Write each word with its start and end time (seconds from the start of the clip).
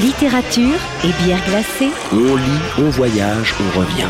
Littérature 0.00 0.78
et 1.04 1.12
bière 1.22 1.42
glacée. 1.48 1.90
On 2.12 2.36
lit, 2.36 2.60
on 2.78 2.90
voyage, 2.90 3.54
on 3.60 3.78
revient. 3.78 4.08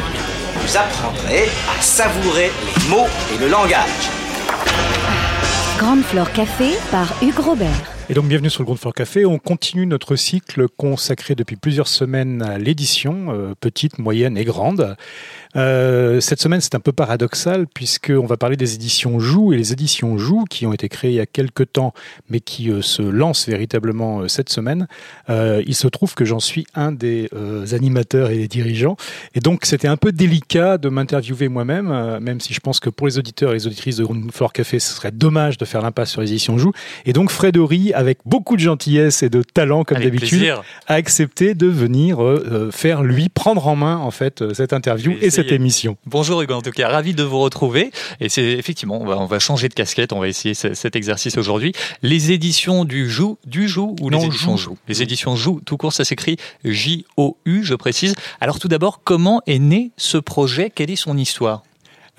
Vous 0.56 0.76
apprendrez 0.76 1.48
à 1.68 1.80
savourer 1.80 2.50
les 2.66 2.88
mots 2.88 3.06
et 3.32 3.38
le 3.38 3.48
langage. 3.48 4.10
Grande 5.78 6.02
Flore 6.02 6.32
Café 6.32 6.76
par 6.90 7.06
Hugues 7.22 7.38
Robert. 7.38 7.97
Et 8.10 8.14
donc 8.14 8.26
bienvenue 8.26 8.48
sur 8.48 8.62
le 8.62 8.64
Ground 8.64 8.80
Floor 8.80 8.94
Café. 8.94 9.26
On 9.26 9.38
continue 9.38 9.84
notre 9.84 10.16
cycle 10.16 10.66
consacré 10.78 11.34
depuis 11.34 11.56
plusieurs 11.56 11.88
semaines 11.88 12.40
à 12.40 12.56
l'édition, 12.56 13.34
euh, 13.34 13.52
petite, 13.60 13.98
moyenne 13.98 14.38
et 14.38 14.46
grande. 14.46 14.96
Euh, 15.56 16.18
cette 16.20 16.40
semaine, 16.40 16.62
c'est 16.62 16.74
un 16.74 16.80
peu 16.80 16.92
paradoxal 16.92 17.66
puisqu'on 17.66 18.24
va 18.24 18.38
parler 18.38 18.56
des 18.56 18.74
éditions 18.74 19.20
Joux 19.20 19.52
et 19.52 19.58
les 19.58 19.74
éditions 19.74 20.16
Joux 20.16 20.44
qui 20.48 20.64
ont 20.64 20.72
été 20.72 20.88
créées 20.88 21.10
il 21.10 21.16
y 21.16 21.20
a 21.20 21.26
quelques 21.26 21.70
temps 21.70 21.92
mais 22.30 22.40
qui 22.40 22.70
euh, 22.70 22.80
se 22.80 23.02
lancent 23.02 23.46
véritablement 23.46 24.26
cette 24.26 24.48
semaine. 24.48 24.86
Il 25.28 25.74
se 25.74 25.86
trouve 25.86 26.14
que 26.14 26.24
j'en 26.24 26.40
suis 26.40 26.66
un 26.74 26.92
des 26.92 27.28
animateurs 27.72 28.30
et 28.30 28.38
des 28.38 28.48
dirigeants 28.48 28.96
et 29.34 29.40
donc 29.40 29.66
c'était 29.66 29.88
un 29.88 29.98
peu 29.98 30.12
délicat 30.12 30.78
de 30.78 30.88
m'interviewer 30.88 31.48
moi-même, 31.48 32.18
même 32.20 32.40
si 32.40 32.54
je 32.54 32.60
pense 32.60 32.80
que 32.80 32.88
pour 32.88 33.06
les 33.06 33.18
auditeurs 33.18 33.50
et 33.50 33.54
les 33.54 33.66
auditrices 33.66 33.96
de 33.96 34.04
Ground 34.04 34.32
Floor 34.32 34.54
Café, 34.54 34.78
ce 34.78 34.94
serait 34.94 35.12
dommage 35.12 35.58
de 35.58 35.66
faire 35.66 35.82
l'impasse 35.82 36.10
sur 36.10 36.22
les 36.22 36.30
éditions 36.30 36.56
Joux. 36.56 36.72
Et 37.04 37.12
donc 37.12 37.30
Fred 37.30 37.56
Horry, 37.58 37.92
avec 37.98 38.18
beaucoup 38.24 38.54
de 38.54 38.60
gentillesse 38.60 39.24
et 39.24 39.28
de 39.28 39.42
talent 39.42 39.82
comme 39.82 39.98
d'habitude, 39.98 40.38
a 40.86 40.94
accepté 40.94 41.54
de 41.54 41.66
venir 41.66 42.22
euh, 42.22 42.46
euh, 42.68 42.70
faire 42.70 43.02
lui 43.02 43.28
prendre 43.28 43.66
en 43.66 43.74
main 43.74 43.96
en 43.96 44.12
fait 44.12 44.40
euh, 44.40 44.54
cette 44.54 44.72
interview 44.72 45.14
et 45.20 45.30
cette 45.30 45.50
émission. 45.50 45.96
Bonjour 46.06 46.40
Hugo, 46.40 46.54
en 46.54 46.62
tout 46.62 46.70
cas, 46.70 46.88
ravi 46.88 47.12
de 47.12 47.24
vous 47.24 47.40
retrouver. 47.40 47.90
Et 48.20 48.28
c'est 48.28 48.44
effectivement, 48.44 49.00
on 49.02 49.04
va, 49.04 49.18
on 49.18 49.26
va 49.26 49.40
changer 49.40 49.68
de 49.68 49.74
casquette, 49.74 50.12
on 50.12 50.20
va 50.20 50.28
essayer 50.28 50.54
ce- 50.54 50.74
cet 50.74 50.94
exercice 50.94 51.36
aujourd'hui. 51.38 51.72
Les 52.02 52.30
éditions 52.30 52.84
du 52.84 53.10
Joux, 53.10 53.36
du 53.44 53.66
Joux 53.66 53.96
ou 54.00 54.10
Non, 54.10 54.20
les 54.20 54.26
éditions. 54.26 54.56
Joux 54.56 54.78
Les 54.86 55.02
éditions 55.02 55.34
Joux, 55.34 55.60
tout 55.64 55.76
court, 55.76 55.92
ça 55.92 56.04
s'écrit 56.04 56.36
J-O-U, 56.64 57.64
je 57.64 57.74
précise. 57.74 58.14
Alors 58.40 58.60
tout 58.60 58.68
d'abord, 58.68 59.00
comment 59.02 59.42
est 59.48 59.58
né 59.58 59.90
ce 59.96 60.18
projet? 60.18 60.70
Quelle 60.72 60.90
est 60.92 60.96
son 60.96 61.16
histoire? 61.18 61.64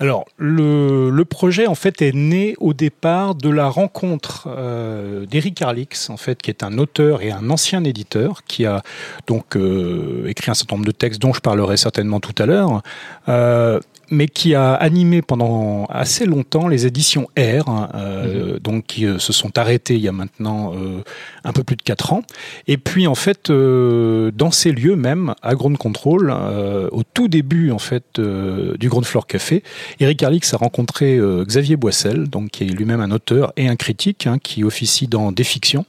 Alors, 0.00 0.24
le, 0.38 1.22
projet, 1.24 1.66
en 1.66 1.74
fait, 1.74 2.00
est 2.00 2.14
né 2.14 2.56
au 2.58 2.72
départ 2.72 3.34
de 3.34 3.50
la 3.50 3.68
rencontre 3.68 4.48
euh, 4.48 5.26
d'Eric 5.26 5.60
Arlix, 5.60 6.08
en 6.08 6.16
fait, 6.16 6.40
qui 6.40 6.50
est 6.50 6.62
un 6.62 6.78
auteur 6.78 7.20
et 7.20 7.30
un 7.30 7.50
ancien 7.50 7.84
éditeur, 7.84 8.42
qui 8.44 8.64
a 8.64 8.82
donc 9.26 9.56
euh, 9.56 10.26
écrit 10.26 10.50
un 10.50 10.54
certain 10.54 10.76
nombre 10.76 10.86
de 10.86 10.92
textes 10.92 11.20
dont 11.20 11.34
je 11.34 11.40
parlerai 11.40 11.76
certainement 11.76 12.18
tout 12.18 12.34
à 12.42 12.46
l'heure, 12.46 12.82
euh, 13.28 13.78
mais 14.10 14.28
qui 14.28 14.54
a 14.54 14.74
animé 14.74 15.22
pendant 15.22 15.86
assez 15.86 16.26
longtemps 16.26 16.68
les 16.68 16.86
éditions 16.86 17.28
R, 17.38 17.68
hein, 17.68 17.88
euh, 17.94 18.58
donc 18.58 18.86
qui 18.86 19.06
euh, 19.06 19.18
se 19.18 19.32
sont 19.32 19.56
arrêtées 19.56 19.94
il 19.94 20.00
y 20.00 20.08
a 20.08 20.12
maintenant 20.12 20.74
euh, 20.74 21.02
un 21.44 21.52
peu 21.52 21.62
plus 21.62 21.76
de 21.76 21.82
quatre 21.82 22.12
ans. 22.12 22.22
Et 22.66 22.76
puis, 22.76 23.06
en 23.06 23.14
fait, 23.14 23.50
euh, 23.50 24.30
dans 24.34 24.50
ces 24.50 24.72
lieux 24.72 24.96
même, 24.96 25.34
à 25.42 25.54
Ground 25.54 25.78
Control, 25.78 26.32
euh, 26.34 26.88
au 26.92 27.02
tout 27.02 27.28
début, 27.28 27.70
en 27.70 27.78
fait, 27.78 28.18
euh, 28.18 28.76
du 28.76 28.88
Ground 28.88 29.06
Floor 29.06 29.26
Café, 29.26 29.62
Eric 30.00 30.22
Arlix 30.22 30.52
a 30.54 30.56
rencontré 30.56 31.16
euh, 31.16 31.44
Xavier 31.44 31.76
Boissel, 31.76 32.28
donc 32.28 32.50
qui 32.50 32.64
est 32.64 32.66
lui-même 32.66 33.00
un 33.00 33.10
auteur 33.10 33.52
et 33.56 33.68
un 33.68 33.76
critique, 33.76 34.26
hein, 34.26 34.38
qui 34.42 34.64
officie 34.64 35.06
dans 35.06 35.32
des 35.32 35.44
fictions. 35.44 35.84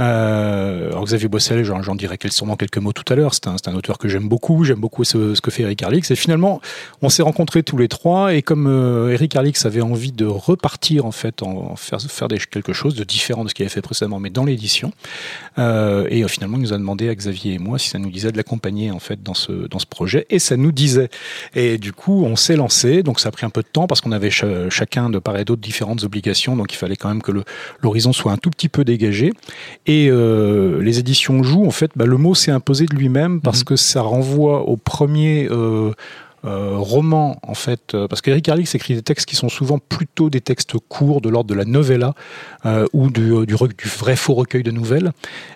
Euh, 0.00 0.88
alors 0.88 1.04
Xavier 1.04 1.28
Boissel, 1.28 1.64
j'en 1.64 1.94
dirai 1.94 2.18
sûrement 2.30 2.56
quelques 2.56 2.78
mots 2.78 2.92
tout 2.92 3.10
à 3.12 3.16
l'heure. 3.16 3.34
C'est 3.34 3.48
un, 3.48 3.74
auteur 3.74 3.98
que 3.98 4.08
j'aime 4.08 4.28
beaucoup. 4.28 4.64
J'aime 4.64 4.80
beaucoup 4.80 5.04
ce, 5.04 5.40
que 5.40 5.50
fait 5.50 5.62
Eric 5.62 5.82
Arlix. 5.82 6.10
Et 6.10 6.16
finalement, 6.16 6.60
on 7.02 7.08
s'est 7.08 7.22
rencontrés 7.22 7.62
tous 7.62 7.76
les 7.76 7.88
trois. 7.88 8.34
Et 8.34 8.42
comme 8.42 8.66
euh, 8.66 9.12
Eric 9.12 9.34
Arlix 9.36 9.64
avait 9.66 9.80
envie 9.80 10.12
de 10.12 10.26
repartir 10.26 11.06
en 11.06 11.10
fait, 11.12 11.42
en, 11.42 11.76
faire, 11.76 11.98
quelque 12.50 12.72
chose 12.72 12.94
de 12.94 13.04
différent 13.04 13.44
de 13.44 13.48
ce 13.48 13.54
qu'il 13.54 13.64
avait 13.64 13.70
fait 13.70 13.82
précédemment, 13.82 14.20
mais 14.20 14.30
dans 14.30 14.44
l'édition, 14.44 14.92
euh, 15.58 16.06
et 16.10 16.26
finalement, 16.28 16.56
il 16.56 16.62
nous 16.62 16.72
a 16.72 16.78
demandé 16.78 17.08
à 17.08 17.14
Xavier 17.14 17.54
et 17.54 17.58
moi 17.58 17.78
si 17.78 17.88
ça 17.88 17.98
nous 17.98 18.10
disait 18.10 18.32
de 18.32 18.36
l'accompagner 18.36 18.90
en 18.90 18.98
fait 18.98 19.22
dans 19.22 19.34
ce 19.34 19.66
projet. 19.88 20.26
Et 20.30 20.38
ça 20.38 20.56
nous 20.56 20.72
disait. 20.72 21.08
Et 21.54 21.78
du 21.78 21.92
coup, 21.92 22.24
on 22.24 22.36
s'est 22.36 22.56
lancé. 22.56 23.02
Donc 23.02 23.20
ça 23.20 23.28
a 23.28 23.32
pris 23.32 23.46
un 23.46 23.50
peu 23.50 23.62
de 23.62 23.68
temps 23.68 23.86
parce 23.86 24.00
qu'on 24.00 24.12
avait 24.12 24.30
ch- 24.30 24.68
chacun 24.70 25.10
de 25.10 25.18
part 25.18 25.36
et 25.38 25.44
d'autre 25.44 25.62
différentes 25.62 26.04
obligations. 26.04 26.56
Donc 26.56 26.72
il 26.72 26.76
fallait 26.76 26.96
quand 26.96 27.08
même 27.08 27.22
que 27.22 27.32
l'horizon 27.82 28.12
soit 28.12 28.32
un 28.32 28.36
tout 28.36 28.50
petit 28.50 28.68
peu 28.68 28.84
dégagé. 28.84 29.32
Et 29.88 30.08
euh, 30.10 30.80
les 30.82 30.98
éditions 31.00 31.42
jouent, 31.42 31.66
en 31.66 31.70
fait, 31.70 31.90
bah, 31.96 32.04
le 32.04 32.16
mot 32.18 32.34
s'est 32.34 32.50
imposé 32.52 32.86
de 32.86 32.94
lui-même 32.94 33.40
parce 33.40 33.64
que 33.64 33.74
ça 33.74 34.02
renvoie 34.02 34.68
au 34.68 34.76
premier 34.76 35.48
euh, 35.50 35.92
euh, 36.44 36.76
roman, 36.76 37.38
en 37.42 37.54
fait, 37.54 37.96
parce 38.08 38.20
qu'Eric 38.20 38.48
Arlix 38.48 38.74
écrit 38.74 38.94
des 38.94 39.02
textes 39.02 39.26
qui 39.26 39.34
sont 39.34 39.48
souvent 39.48 39.78
plutôt 39.78 40.28
des 40.30 40.40
textes 40.42 40.74
courts 40.88 41.20
de 41.20 41.30
l'ordre 41.30 41.48
de 41.48 41.54
la 41.54 41.64
novella 41.64 42.14
ou 42.92 43.10
du, 43.10 43.46
du, 43.46 43.54
re- 43.54 43.68
du 43.76 43.88
vrai 43.88 44.14
faux 44.14 44.34
recueil 44.34 44.62
de 44.62 44.70
nouvelles. 44.70 45.12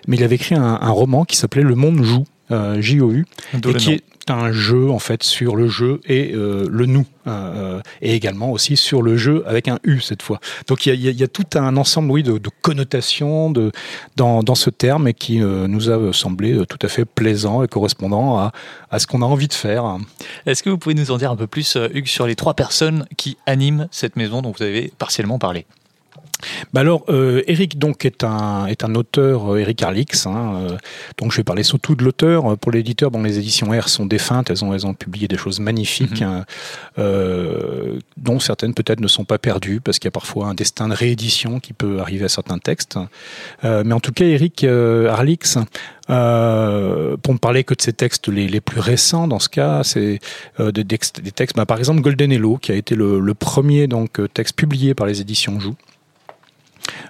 Mais 0.07 0.17
il 0.17 0.23
avait 0.23 0.35
écrit 0.35 0.55
un, 0.55 0.79
un 0.81 0.89
roman 0.89 1.25
qui 1.25 1.37
s'appelait 1.37 1.61
Le 1.61 1.75
Monde 1.75 2.01
joue, 2.03 2.25
euh, 2.51 2.81
J-O-U, 2.81 3.25
et 3.69 3.73
qui 3.75 3.91
est 3.93 4.03
un 4.29 4.51
jeu 4.51 4.89
en 4.89 4.99
fait 4.99 5.23
sur 5.23 5.55
le 5.55 5.67
jeu 5.67 6.01
et 6.05 6.33
euh, 6.33 6.67
le 6.69 6.85
nous 6.85 7.05
euh, 7.27 7.81
et 8.01 8.13
également 8.13 8.51
aussi 8.51 8.75
sur 8.75 9.01
le 9.01 9.17
jeu 9.17 9.43
avec 9.47 9.67
un 9.67 9.79
U 9.83 9.99
cette 10.01 10.21
fois. 10.21 10.39
Donc 10.67 10.85
il 10.85 10.99
y 10.99 11.23
a, 11.23 11.27
tout 11.27 11.45
un 11.55 11.77
ensemble 11.77 12.11
oui 12.11 12.23
de, 12.23 12.39
connotations 12.61 13.53
dans, 14.15 14.55
ce 14.55 14.69
terme 14.69 15.07
et 15.07 15.13
qui 15.13 15.41
euh, 15.41 15.67
nous 15.67 15.89
a 15.89 16.13
semblé 16.13 16.53
euh, 16.53 16.65
tout 16.65 16.79
à 16.81 16.87
fait 16.87 17.05
plaisant 17.05 17.63
et 17.63 17.67
correspondant 17.67 18.37
à, 18.37 18.99
ce 18.99 19.07
qu'on 19.07 19.21
a 19.21 19.25
envie 19.25 19.47
de 19.47 19.53
faire. 19.53 19.97
Est-ce 20.45 20.63
que 20.63 20.69
vous 20.69 20.77
pouvez 20.77 20.95
nous 20.95 21.11
en 21.11 21.17
dire 21.17 21.31
un 21.31 21.35
peu 21.35 21.47
plus, 21.47 21.75
euh, 21.75 21.87
Hugues, 21.93 22.07
sur 22.07 22.27
les 22.27 22.35
trois 22.35 22.53
personnes 22.53 23.05
qui 23.17 23.37
animent 23.45 23.87
cette 23.91 24.15
maison 24.15 24.41
dont 24.41 24.53
vous 24.55 24.63
avez 24.63 24.91
partiellement 24.97 25.39
parlé? 25.39 25.65
Bah 26.73 26.81
alors, 26.81 27.03
euh, 27.09 27.41
Eric 27.47 27.77
donc 27.77 28.05
est 28.05 28.23
un 28.23 28.65
est 28.67 28.83
un 28.83 28.95
auteur, 28.95 29.53
euh, 29.53 29.57
Eric 29.59 29.81
Arlix. 29.83 30.25
Hein, 30.25 30.55
euh, 30.55 30.77
donc 31.17 31.31
je 31.31 31.37
vais 31.37 31.43
parler 31.43 31.63
surtout 31.63 31.95
de 31.95 32.03
l'auteur. 32.03 32.57
Pour 32.57 32.71
l'éditeur, 32.71 33.11
bon, 33.11 33.21
les 33.23 33.37
éditions 33.37 33.71
R 33.71 33.89
sont 33.89 34.05
défuntes. 34.05 34.49
Elles 34.49 34.63
ont 34.63 34.73
elles 34.73 34.85
ont 34.85 34.93
publié 34.93 35.27
des 35.27 35.37
choses 35.37 35.59
magnifiques, 35.59 36.21
Mhm. 36.21 36.43
hein, 36.97 37.99
dont 38.17 38.39
certaines 38.39 38.73
peut-être 38.73 38.99
ne 38.99 39.07
sont 39.07 39.25
pas 39.25 39.37
perdues 39.37 39.81
parce 39.81 39.99
qu'il 39.99 40.07
y 40.07 40.09
a 40.09 40.11
parfois 40.11 40.47
un 40.47 40.53
destin 40.53 40.87
de 40.87 40.93
réédition 40.93 41.59
qui 41.59 41.73
peut 41.73 41.99
arriver 41.99 42.25
à 42.25 42.29
certains 42.29 42.57
textes. 42.59 42.97
Mais 43.63 43.93
en 43.93 43.99
tout 43.99 44.11
cas, 44.11 44.25
Eric 44.25 44.63
Arlix. 44.63 45.57
Pour 46.07 46.13
ne 47.33 47.37
parler 47.39 47.63
que 47.63 47.73
de 47.73 47.81
ses 47.81 47.93
textes 47.93 48.27
les, 48.27 48.47
les 48.49 48.59
plus 48.59 48.81
récents 48.81 49.27
dans 49.27 49.39
ce 49.39 49.47
cas, 49.47 49.83
c'est 49.83 50.19
des, 50.59 50.83
textes, 50.85 51.21
des 51.21 51.31
textes 51.31 51.55
bah, 51.55 51.65
par 51.65 51.79
exemple 51.79 52.01
Golden 52.01 52.29
Hello 52.31 52.57
qui 52.57 52.73
a 52.73 52.75
été 52.75 52.93
le, 52.95 53.21
le 53.21 53.33
premier 53.33 53.87
donc 53.87 54.19
texte 54.33 54.57
publié 54.57 54.93
par 54.93 55.07
les 55.07 55.21
éditions 55.21 55.59
Joux. 55.61 55.75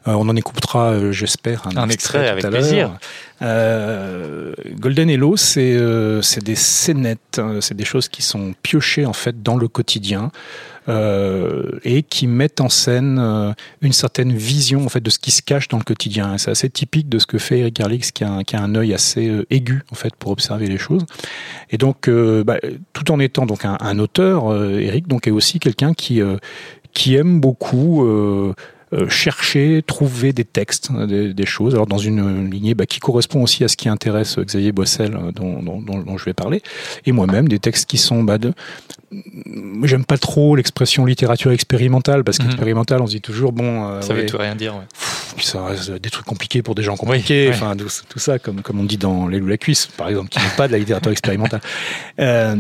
Euh, 0.08 0.14
on 0.14 0.28
en 0.30 0.36
écoutera, 0.36 0.92
euh, 0.92 1.12
j'espère, 1.12 1.68
un, 1.68 1.78
Un 1.78 1.90
extrait, 1.90 2.26
tout 2.26 2.32
avec 2.32 2.46
à 2.46 2.50
l'heure. 2.50 2.60
plaisir. 2.62 2.98
Euh, 3.42 4.54
Golden 4.80 5.10
Hello, 5.10 5.36
c'est 5.38 5.76
euh, 5.76 6.22
des 6.44 6.56
scénettes, 6.56 7.40
hein, 7.40 7.58
c'est 7.62 7.76
des 7.76 7.84
choses 7.86 8.08
qui 8.08 8.22
sont 8.22 8.54
piochées 8.64 9.06
en 9.06 9.14
fait 9.14 9.44
dans 9.44 9.58
le 9.58 9.68
quotidien 9.68 10.32
euh, 10.88 11.72
et 11.84 12.04
qui 12.04 12.28
mettent 12.28 12.62
en 12.62 12.70
scène 12.70 13.54
une 13.82 13.94
certaine 13.94 14.32
vision 14.34 14.86
en 14.86 14.90
fait 14.90 15.02
de 15.02 15.10
ce 15.10 15.20
qui 15.20 15.32
se 15.32 15.42
cache 15.42 15.68
dans 15.68 15.78
le 15.78 15.84
quotidien. 15.84 16.38
C'est 16.38 16.52
assez 16.52 16.70
typique 16.70 17.10
de 17.10 17.20
ce 17.20 17.26
que 17.26 17.38
fait 17.38 17.60
Eric 17.60 17.80
Arlix, 17.82 18.12
qui 18.12 18.24
a, 18.24 18.32
un- 18.32 18.44
qui 18.44 18.56
a 18.56 18.62
un 18.62 18.76
œil 18.76 18.94
assez 18.94 19.32
aigu 19.50 19.84
en 19.92 19.96
fait 19.96 20.16
pour 20.16 20.32
observer 20.32 20.68
les 20.68 20.78
choses. 20.78 21.04
Et 21.70 21.78
donc, 21.78 22.10
bah, 22.10 22.58
tout 22.94 23.12
en 23.12 23.20
étant 23.20 23.46
donc 23.46 23.66
un, 23.66 23.78
un 23.82 24.00
auteur, 24.00 24.54
Eric 24.80 25.08
donc 25.08 25.28
est 25.28 25.32
aussi 25.32 25.60
quelqu'un 25.60 25.94
qui 25.94 26.22
qui 26.94 27.16
aime 27.16 27.40
beaucoup. 27.42 28.06
Euh, 28.94 29.04
euh, 29.06 29.10
chercher, 29.10 29.84
trouver 29.86 30.34
des 30.34 30.46
textes, 30.46 30.90
euh, 30.96 31.06
des, 31.08 31.34
des 31.34 31.46
choses, 31.46 31.74
alors 31.74 31.88
dans 31.88 31.98
une 31.98 32.50
lignée 32.50 32.74
bah, 32.76 32.86
qui 32.86 33.00
correspond 33.00 33.42
aussi 33.44 33.64
à 33.64 33.68
ce 33.68 33.76
qui 33.78 33.90
intéresse 33.90 34.38
Xavier 34.40 34.72
Boissel, 34.72 35.16
euh, 35.16 35.32
dont, 35.32 35.62
dont, 35.64 35.82
dont- 35.82 36.00
dont 36.00 36.18
je 36.18 36.26
vais 36.26 36.34
parler, 36.34 36.62
et 37.06 37.12
moi-même 37.12 37.48
des 37.48 37.60
textes 37.60 37.90
qui 37.90 37.98
sont 37.98 38.24
bah, 38.24 38.38
de. 38.38 38.54
J'aime 39.84 40.06
pas 40.06 40.18
trop 40.18 40.56
l'expression 40.56 41.06
littérature 41.06 41.52
expérimentale 41.52 42.24
parce 42.24 42.40
Mhm. 42.40 42.46
qu'expérimentale, 42.46 43.02
on 43.02 43.06
se 43.08 43.12
dit 43.12 43.22
toujours 43.22 43.52
bon. 43.52 43.88
euh, 43.88 44.02
Ça 44.02 44.14
ouais, 44.14 44.22
veut 44.22 44.26
tout 44.26 44.38
rien 44.38 44.56
dire. 44.56 44.74
ouais. 44.76 44.82
puis 45.36 45.46
ça 45.46 45.64
reste 45.66 45.92
des 45.92 46.10
trucs 46.10 46.26
compliqués 46.26 46.62
pour 46.62 46.74
des 46.76 46.84
gens 46.84 46.96
compliqués, 46.96 47.48
oui. 47.50 47.54
enfin 47.56 47.76
tout, 47.76 47.88
tout 48.10 48.20
ça, 48.20 48.40
comme, 48.40 48.62
comme 48.62 48.80
on 48.80 48.84
dit 48.84 48.98
dans 48.98 49.28
Les 49.28 49.40
loups 49.40 49.48
la 49.48 49.58
cuisse, 49.58 49.86
par 49.88 50.10
exemple, 50.10 50.30
qui 50.30 50.40
n'est 50.40 50.56
pas 50.58 50.68
de 50.68 50.72
la 50.74 50.80
littérature 50.80 51.12
expérimentale. 51.12 51.62
Euh, 52.20 52.56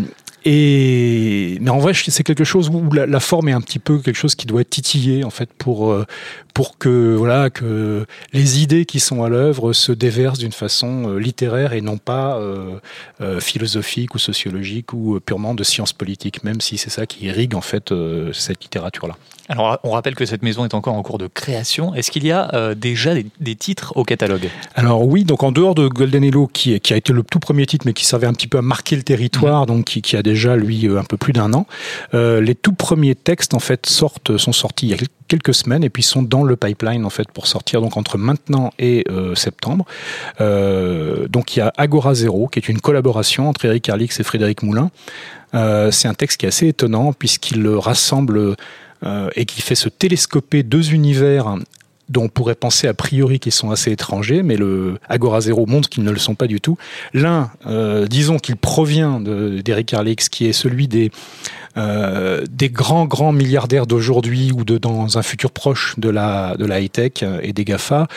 et 0.46 1.58
mais 1.62 1.70
en 1.70 1.80
vrai, 1.80 1.94
c'est 1.94 2.24
quelque 2.24 2.44
chose 2.44 2.70
où 2.70 2.92
la, 2.92 3.06
la 3.06 3.20
forme 3.20 3.50
est 3.50 3.54
un 3.54 3.62
petit 3.62 3.80
peu 3.80 4.00
quelque 4.00 4.18
chose 4.18 4.36
qui 4.36 4.46
doit 4.46 4.62
être 4.62 4.70
titillé 4.70 5.24
en 5.24 5.30
fait 5.30 5.50
pour 5.54 5.92
euh, 5.92 6.06
pour 6.54 6.78
que 6.78 7.16
voilà 7.16 7.50
que 7.50 8.06
les 8.32 8.62
idées 8.62 8.86
qui 8.86 9.00
sont 9.00 9.24
à 9.24 9.30
l'œuvre 9.30 9.74
se 9.74 9.92
déversent 9.92 10.40
d'une 10.40 10.52
façon 10.52 11.10
euh, 11.10 11.18
littéraire 11.18 11.74
et 11.74 11.82
non 11.82 11.98
pas 11.98 12.38
euh, 12.38 12.80
euh, 13.22 13.40
philosophique 13.40 14.14
ou 14.14 14.20
sociologique 14.20 14.94
ou 14.94 15.20
purement 15.20 15.56
de 15.56 15.64
sciences 15.64 15.94
politiques, 15.94 16.44
même 16.44 16.62
si 16.62 16.78
c'est 16.78 16.90
ça 16.90 17.06
qui 17.06 17.26
irrigue 17.26 17.56
en 17.56 17.62
fait 17.62 17.94
cette 18.34 18.64
littérature-là. 18.64 19.16
Alors, 19.50 19.78
on 19.84 19.92
rappelle 19.92 20.16
que 20.16 20.26
cette 20.26 20.42
maison 20.42 20.64
est 20.64 20.74
encore 20.74 20.94
en 20.94 21.04
cours 21.04 21.18
de 21.18 21.28
création. 21.28 21.94
Est-ce 21.96 22.12
qu'il 22.12 22.26
y 22.26 22.32
a 22.32 22.74
déjà 22.76 23.14
des, 23.14 23.56
titres 23.56 23.92
au 23.98 24.06
catalogue? 24.06 24.50
Alors 24.76 25.06
oui, 25.06 25.26
donc 25.26 25.44
en 25.44 25.52
dehors 25.52 25.76
de 25.76 25.88
Golden 25.88 26.24
Hello, 26.24 26.48
qui, 26.48 26.80
qui, 26.80 26.94
a 26.94 26.98
été 26.98 27.12
le 27.12 27.24
tout 27.24 27.40
premier 27.40 27.66
titre, 27.66 27.86
mais 27.86 27.94
qui 27.94 28.06
servait 28.06 28.28
un 28.28 28.34
petit 28.34 28.48
peu 28.48 28.58
à 28.58 28.62
marquer 28.62 28.96
le 28.96 29.04
territoire, 29.04 29.64
mmh. 29.64 29.66
donc 29.66 29.86
qui, 29.86 30.02
qui, 30.02 30.16
a 30.16 30.24
déjà 30.24 30.56
lui 30.56 30.88
un 30.88 31.04
peu 31.04 31.18
plus 31.18 31.34
d'un 31.34 31.54
an, 31.54 31.66
les 32.14 32.56
tout 32.56 32.74
premiers 32.74 33.16
textes 33.16 33.54
en 33.54 33.60
fait 33.60 33.86
sortent, 33.86 34.38
sont 34.38 34.54
sortis 34.54 34.88
il 34.88 34.90
y 34.92 34.94
a 34.94 34.98
quelques 35.34 35.56
semaines 35.56 35.84
et 35.84 35.90
puis 35.90 36.04
sont 36.04 36.22
dans 36.22 36.44
le 36.44 36.56
pipeline 36.56 37.06
en 37.06 37.10
fait 37.10 37.32
pour 37.32 37.48
sortir 37.48 37.82
donc 37.82 37.98
entre 37.98 38.20
maintenant 38.20 38.72
et 38.78 39.04
euh, 39.10 39.34
septembre. 39.34 39.84
Euh, 40.42 41.28
donc 41.28 41.56
il 41.56 41.60
y 41.60 41.62
a 41.64 41.74
Agora 41.76 42.14
Zero 42.14 42.48
qui 42.48 42.60
est 42.60 42.70
une 42.70 42.80
collaboration 42.80 43.50
entre 43.50 43.66
Eric 43.66 43.90
Arlix 43.90 44.20
et 44.20 44.24
Frédéric 44.24 44.62
Moulin. 44.62 44.92
Euh, 45.56 45.90
c'est 45.90 46.08
un 46.08 46.14
texte 46.14 46.40
qui 46.40 46.46
est 46.46 46.50
assez 46.50 46.68
étonnant 46.68 47.14
puisqu'il 47.14 47.68
rassemble 47.68 48.56
et 49.36 49.44
qui 49.44 49.62
fait 49.62 49.76
se 49.76 49.90
télescoper 49.90 50.64
deux 50.64 50.94
univers 50.94 51.58
dont 52.10 52.24
on 52.24 52.30
pourrait 52.30 52.56
penser 52.56 52.88
a 52.88 52.94
priori 52.94 53.40
qu'ils 53.40 53.52
sont 53.52 53.72
assez 53.72 53.92
étrangers, 53.92 54.44
mais 54.44 54.56
le 54.56 55.00
Agora 55.10 55.42
Zero 55.42 55.66
montre 55.66 55.90
qu'ils 55.90 56.04
ne 56.04 56.12
le 56.12 56.20
sont 56.20 56.36
pas 56.36 56.48
du 56.48 56.62
tout. 56.62 56.78
L'un, 57.14 57.52
disons 58.10 58.40
qu'il 58.40 58.56
provient 58.56 59.20
d'Eric 59.20 59.94
Arlix, 59.94 60.30
qui 60.30 60.46
est 60.46 60.54
celui 60.54 60.88
des 60.88 61.12
euh, 61.76 62.44
des 62.52 62.70
grands 62.70 63.06
grands 63.06 63.32
milliardaires 63.32 63.88
d'aujourd'hui 63.88 64.52
ou 64.52 64.64
de 64.64 64.78
dans 64.78 65.18
un 65.18 65.24
futur 65.24 65.50
proche 65.50 65.96
de 65.98 66.08
la 66.08 66.56
de 66.56 66.66
la 66.66 66.80
high 66.80 66.92
tech 66.92 67.24
et 67.42 67.52
des 67.52 67.66
Gafa 67.66 68.08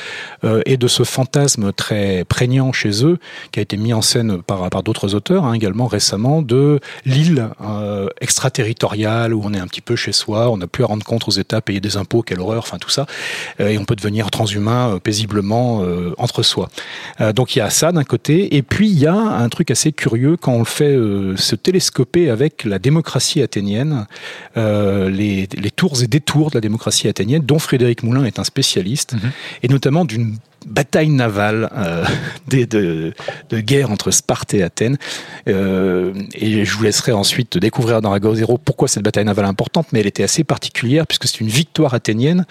euh, 0.44 0.60
et 0.66 0.76
de 0.76 0.86
ce 0.88 1.04
fantasme 1.04 1.72
très 1.72 2.24
prégnant 2.24 2.74
chez 2.74 3.02
eux 3.06 3.18
qui 3.52 3.60
a 3.60 3.62
été 3.62 3.78
mis 3.78 3.94
en 3.94 4.02
scène 4.02 4.42
par 4.42 4.68
par 4.68 4.82
d'autres 4.82 5.14
auteurs 5.14 5.46
hein, 5.46 5.54
également 5.54 5.86
récemment 5.86 6.42
de 6.42 6.80
l'île 7.06 7.48
euh, 7.62 8.08
extraterritoriale 8.20 9.32
où 9.34 9.40
on 9.44 9.54
est 9.54 9.58
un 9.58 9.66
petit 9.66 9.80
peu 9.80 9.96
chez 9.96 10.12
soi, 10.12 10.50
on 10.50 10.58
n'a 10.58 10.66
plus 10.66 10.84
à 10.84 10.86
rendre 10.86 11.04
compte 11.04 11.26
aux 11.28 11.32
États, 11.32 11.60
payer 11.60 11.80
des 11.80 11.96
impôts, 11.96 12.22
quelle 12.22 12.40
horreur, 12.40 12.58
enfin 12.58 12.78
tout 12.78 12.90
ça, 12.90 13.06
euh, 13.60 13.68
et 13.68 13.78
peut 13.86 13.96
devenir 13.96 14.30
transhumain 14.30 14.98
paisiblement 15.02 15.82
entre 16.18 16.42
soi. 16.42 16.68
donc 17.34 17.56
il 17.56 17.60
y 17.60 17.62
a 17.62 17.70
ça 17.70 17.92
d'un 17.92 18.04
côté, 18.04 18.56
et 18.56 18.62
puis 18.62 18.88
il 18.88 18.98
y 18.98 19.06
a 19.06 19.14
un 19.14 19.48
truc 19.48 19.70
assez 19.70 19.92
curieux 19.92 20.36
quand 20.36 20.52
on 20.52 20.58
le 20.58 20.64
fait 20.64 20.96
se 21.36 21.54
télescoper 21.54 22.30
avec 22.30 22.64
la 22.64 22.78
démocratie 22.78 23.42
athénienne, 23.42 24.06
euh, 24.56 25.10
les, 25.10 25.46
tours 25.74 26.02
et 26.02 26.06
détours 26.06 26.50
de 26.50 26.56
la 26.56 26.60
démocratie 26.60 27.08
athénienne, 27.08 27.42
dont 27.42 27.58
Frédéric 27.58 28.02
Moulin 28.02 28.24
est 28.24 28.38
un 28.38 28.44
spécialiste, 28.44 29.14
mhm. 29.14 29.30
et 29.62 29.68
notamment 29.68 30.04
d'une 30.04 30.36
bataille 30.66 31.08
navale 31.08 31.70
euh, 31.76 32.04
de, 32.48 33.60
guerre 33.60 33.90
entre 33.90 34.10
Sparte 34.10 34.52
et 34.54 34.62
Athènes. 34.62 34.98
Euh, 35.48 36.12
et 36.34 36.64
je 36.64 36.76
vous 36.76 36.82
laisserai 36.82 37.12
ensuite 37.12 37.56
découvrir 37.56 38.02
dans 38.02 38.12
Agora 38.12 38.34
Zero 38.34 38.58
pourquoi 38.58 38.88
cette 38.88 39.02
bataille 39.02 39.24
navale 39.24 39.46
est 39.46 39.48
importante, 39.48 39.86
mais 39.92 40.00
elle 40.00 40.06
était 40.06 40.22
assez 40.22 40.44
particulière 40.44 41.06
puisque 41.06 41.26
c'est 41.26 41.40
une 41.40 41.48
victoire 41.48 41.94
athénienne 41.94 42.44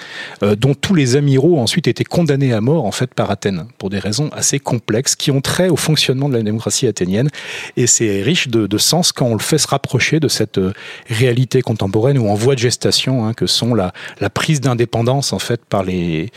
euh, 0.43 0.55
dont 0.55 0.73
tous 0.73 0.95
les 0.95 1.15
amiraux 1.15 1.57
ont 1.57 1.61
ensuite 1.61 1.87
été 1.87 2.03
condamnés 2.03 2.53
à 2.53 2.61
mort 2.61 2.85
en 2.85 2.91
fait 2.91 3.13
par 3.13 3.29
Athènes 3.31 3.65
pour 3.77 3.89
des 3.89 3.99
raisons 3.99 4.29
assez 4.33 4.59
complexes 4.59 5.15
qui 5.15 5.31
ont 5.31 5.41
trait 5.41 5.69
au 5.69 5.75
fonctionnement 5.75 6.29
de 6.29 6.35
la 6.35 6.43
démocratie 6.43 6.87
athénienne. 6.87 7.29
Et 7.77 7.87
c'est 7.87 8.21
riche 8.21 8.47
de, 8.47 8.77
sens 8.77 9.13
quand 9.13 9.27
on 9.27 9.35
le 9.35 9.39
fait 9.39 9.57
se 9.57 9.67
rapprocher 9.67 10.19
de 10.19 10.27
cette 10.27 10.59
réalité 11.07 11.61
contemporaine 11.61 12.17
ou 12.17 12.27
en 12.27 12.35
voie 12.35 12.55
de 12.55 12.59
gestation 12.59 13.25
hein, 13.25 13.33
que 13.33 13.47
sont 13.47 13.73
la, 13.73 13.93
prise 14.33 14.59
d'indépendance 14.59 15.31
en 15.31 15.39
fait 15.39 15.63
par 15.63 15.83
les 15.83 16.29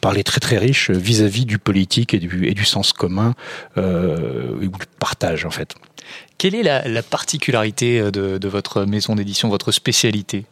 par 0.00 0.12
les 0.12 0.22
très 0.22 0.38
très 0.38 0.58
riches 0.58 0.90
vis-à-vis 1.12 1.44
du 1.44 1.58
politique 1.58 2.14
et 2.14 2.18
du, 2.18 2.46
et 2.46 2.54
du 2.54 2.64
sens 2.64 2.92
commun 2.92 3.34
euh, 3.76 4.54
ou 4.56 4.78
du 4.78 4.86
partage 4.98 5.44
en 5.44 5.50
fait. 5.50 5.74
Quelle 6.38 6.54
est 6.54 6.62
la, 6.62 6.88
la 6.88 7.02
particularité 7.02 8.10
de, 8.10 8.38
de 8.38 8.48
votre 8.48 8.84
maison 8.84 9.14
d'édition, 9.14 9.48
votre 9.48 9.72
spécialité? 9.72 10.44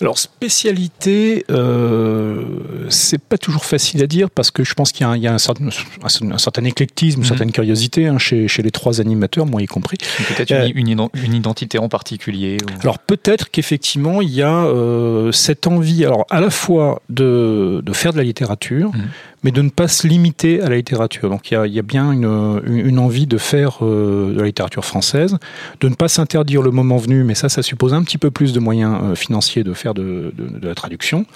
Alors 0.00 0.18
spécialité, 0.18 1.44
euh, 1.50 2.42
c'est 2.90 3.20
pas 3.20 3.38
toujours 3.38 3.64
facile 3.64 4.02
à 4.02 4.06
dire 4.06 4.28
parce 4.28 4.50
que 4.50 4.62
je 4.62 4.74
pense 4.74 4.92
qu'il 4.92 5.02
y 5.02 5.04
a 5.04 5.10
un, 5.10 5.16
il 5.16 5.22
y 5.22 5.26
a 5.26 5.32
un, 5.32 5.38
certain, 5.38 5.68
un, 6.02 6.38
certain, 6.38 6.64
éclectisme, 6.64 7.20
une 7.20 7.24
mhm. 7.24 7.28
certaine 7.28 7.52
curiosité 7.52 8.06
hein, 8.06 8.18
chez, 8.18 8.46
chez, 8.46 8.62
les 8.62 8.70
trois 8.70 9.00
animateurs, 9.00 9.46
moi 9.46 9.62
y 9.62 9.66
compris. 9.66 9.96
Peut-être 10.28 10.50
une, 10.50 11.00
euh, 11.00 11.08
une, 11.14 11.34
identité 11.34 11.78
en 11.78 11.88
particulier. 11.88 12.58
Alors 12.82 12.98
peut-être 12.98 13.50
qu'effectivement 13.50 14.20
il 14.20 14.30
y 14.30 14.42
a 14.42 14.64
euh, 14.66 15.32
cette 15.32 15.66
envie, 15.66 16.04
alors 16.04 16.26
à 16.28 16.40
la 16.40 16.50
fois 16.50 17.00
de, 17.08 17.80
de 17.82 17.92
faire 17.94 18.12
de 18.12 18.18
la 18.18 18.24
littérature, 18.24 18.92
mhm 18.92 19.08
mais 19.46 19.52
de 19.52 19.62
ne 19.62 19.70
pas 19.70 19.86
se 19.86 20.08
limiter 20.08 20.60
à 20.60 20.68
la 20.68 20.74
littérature. 20.74 21.30
Donc 21.30 21.52
il 21.52 21.54
y 21.54 21.78
a, 21.78 21.82
bien 21.82 22.10
une, 22.10 22.98
envie 22.98 23.28
de 23.28 23.38
faire 23.38 23.78
euh, 23.80 24.32
de 24.34 24.40
la 24.40 24.46
littérature 24.46 24.84
française, 24.84 25.38
de 25.78 25.88
ne 25.88 25.94
pas 25.94 26.08
s'interdire 26.08 26.62
le 26.62 26.72
moment 26.72 26.96
venu, 26.96 27.22
mais 27.22 27.36
ça, 27.36 27.48
ça 27.48 27.62
suppose 27.62 27.94
un 27.94 28.02
petit 28.02 28.18
peu 28.18 28.32
plus 28.32 28.52
de 28.52 28.58
moyens 28.58 28.98
euh, 29.00 29.14
financiers 29.14 29.62
de 29.62 29.72
faire 29.72 29.94
de 29.94 30.32
la 30.60 30.74
traduction. 30.74 31.26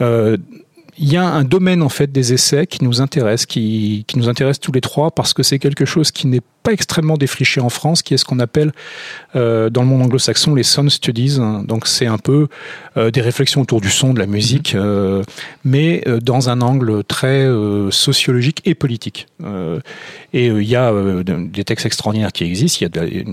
Euh, 0.00 0.36
il 0.98 1.12
y 1.12 1.16
a 1.16 1.24
un 1.24 1.44
domaine 1.44 1.82
en 1.82 1.88
fait 1.88 2.10
des 2.10 2.32
essais 2.32 2.66
qui 2.66 2.84
nous 2.84 3.00
intéresse, 3.00 3.46
qui, 3.46 4.04
qui 4.06 4.18
nous 4.18 4.28
intéresse 4.28 4.58
tous 4.58 4.72
les 4.72 4.80
trois 4.80 5.10
parce 5.10 5.32
que 5.32 5.42
c'est 5.42 5.58
quelque 5.58 5.84
chose 5.84 6.10
qui 6.10 6.26
n'est 6.26 6.42
pas 6.62 6.72
extrêmement 6.72 7.16
défriché 7.16 7.60
en 7.60 7.68
France, 7.68 8.02
qui 8.02 8.14
est 8.14 8.16
ce 8.16 8.24
qu'on 8.24 8.40
appelle 8.40 8.72
euh, 9.36 9.70
dans 9.70 9.82
le 9.82 9.88
monde 9.88 10.02
anglo-saxon 10.02 10.54
les 10.54 10.64
sound 10.64 10.90
studies. 10.90 11.38
Donc 11.64 11.86
c'est 11.86 12.06
un 12.06 12.18
peu 12.18 12.48
euh, 12.96 13.10
des 13.10 13.20
réflexions 13.20 13.60
autour 13.60 13.80
du 13.80 13.90
son, 13.90 14.12
de 14.12 14.18
la 14.18 14.26
musique, 14.26 14.74
mhm. 14.74 14.80
euh, 14.82 15.22
mais 15.64 16.04
dans 16.22 16.50
un 16.50 16.60
angle 16.60 17.04
très 17.04 17.46
sociologique 17.90 18.62
et 18.64 18.74
politique. 18.74 19.26
et 20.32 20.46
il 20.46 20.68
y 20.68 20.76
a 20.76 20.92
des 21.22 21.64
textes 21.64 21.86
extraordinaires 21.86 22.32
qui 22.32 22.44
existent. 22.44 22.78
Il 22.80 22.84
y 22.84 23.20
a 23.20 23.24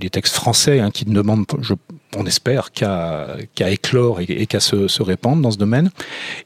des 0.00 0.10
textes 0.10 0.34
français 0.34 0.80
hein, 0.80 0.90
qui 0.90 1.04
demandent, 1.04 1.44
je, 1.60 1.74
on 2.16 2.26
espère, 2.26 2.72
qu'à 2.72 3.36
qu 3.54 3.64
éclore 3.64 4.20
et, 4.20 4.24
et 4.24 4.46
qu'à 4.46 4.60
se, 4.60 4.88
se, 4.88 5.02
répandre 5.02 5.42
dans 5.42 5.50
ce 5.50 5.58
domaine. 5.58 5.90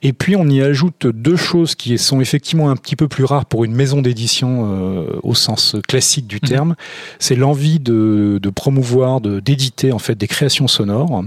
Et 0.02 0.12
puis 0.12 0.36
on 0.36 0.48
y 0.48 0.62
ajoute 0.62 1.06
deux 1.06 1.36
choses 1.36 1.74
qui 1.74 1.98
sont 1.98 2.20
effectivement 2.20 2.70
un 2.70 2.76
petit 2.76 2.96
peu 2.96 3.08
plus 3.08 3.24
rares 3.24 3.46
pour 3.46 3.64
une 3.64 3.74
maison 3.74 4.02
d'édition 4.02 5.06
au 5.22 5.34
sens 5.34 5.76
classique 5.88 6.26
du 6.26 6.36
mhm. 6.42 6.48
terme, 6.48 6.76
c'est 7.18 7.34
l'envie 7.34 7.80
de, 7.80 8.38
de, 8.42 8.50
promouvoir, 8.50 9.20
d'éditer 9.20 9.92
en 9.92 9.98
fait 9.98 10.14
des 10.14 10.26
créations 10.26 10.68
sonores. 10.68 11.24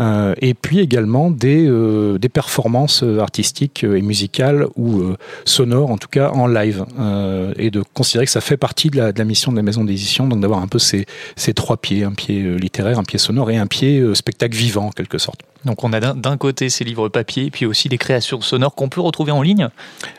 Euh, 0.00 0.34
et 0.40 0.54
puis 0.54 0.80
également 0.80 1.30
des, 1.30 1.66
euh, 1.66 2.18
des 2.18 2.28
performances 2.28 3.02
artistiques 3.02 3.84
et 3.84 4.02
musicales 4.02 4.66
ou 4.76 5.00
euh, 5.00 5.16
sonores, 5.44 5.90
en 5.90 5.98
tout 5.98 6.08
cas 6.08 6.30
en 6.30 6.46
live, 6.46 6.84
euh, 6.98 7.54
et 7.56 7.70
de 7.70 7.82
considérer 7.94 8.26
que 8.26 8.30
ça 8.32 8.40
fait 8.40 8.56
partie 8.56 8.90
de 8.90 8.98
la, 8.98 9.12
de 9.12 9.18
la 9.18 9.24
mission 9.24 9.52
de 9.52 9.56
la 9.56 9.62
maison 9.62 9.84
d'édition, 9.84 10.26
donc 10.28 10.40
d'avoir 10.40 10.60
un 10.60 10.68
peu 10.68 10.78
ces, 10.78 11.06
ces 11.36 11.54
trois 11.54 11.76
pieds, 11.76 12.04
un 12.04 12.12
pied 12.12 12.42
littéraire, 12.58 12.98
un 12.98 13.04
pied 13.04 13.18
sonore 13.18 13.50
et 13.50 13.56
un 13.56 13.66
pied 13.66 14.02
spectacle 14.14 14.56
vivant 14.56 14.86
en 14.86 14.90
quelque 14.90 15.18
sorte. 15.18 15.40
Donc 15.66 15.82
on 15.82 15.92
a 15.92 16.00
d'un 16.00 16.36
côté 16.36 16.68
ces 16.68 16.84
livres 16.84 17.08
papier, 17.08 17.50
puis 17.50 17.66
aussi 17.66 17.88
des 17.88 17.98
créations 17.98 18.40
sonores 18.40 18.74
qu'on 18.74 18.88
peut 18.88 19.00
retrouver 19.00 19.32
en 19.32 19.42
ligne? 19.42 19.68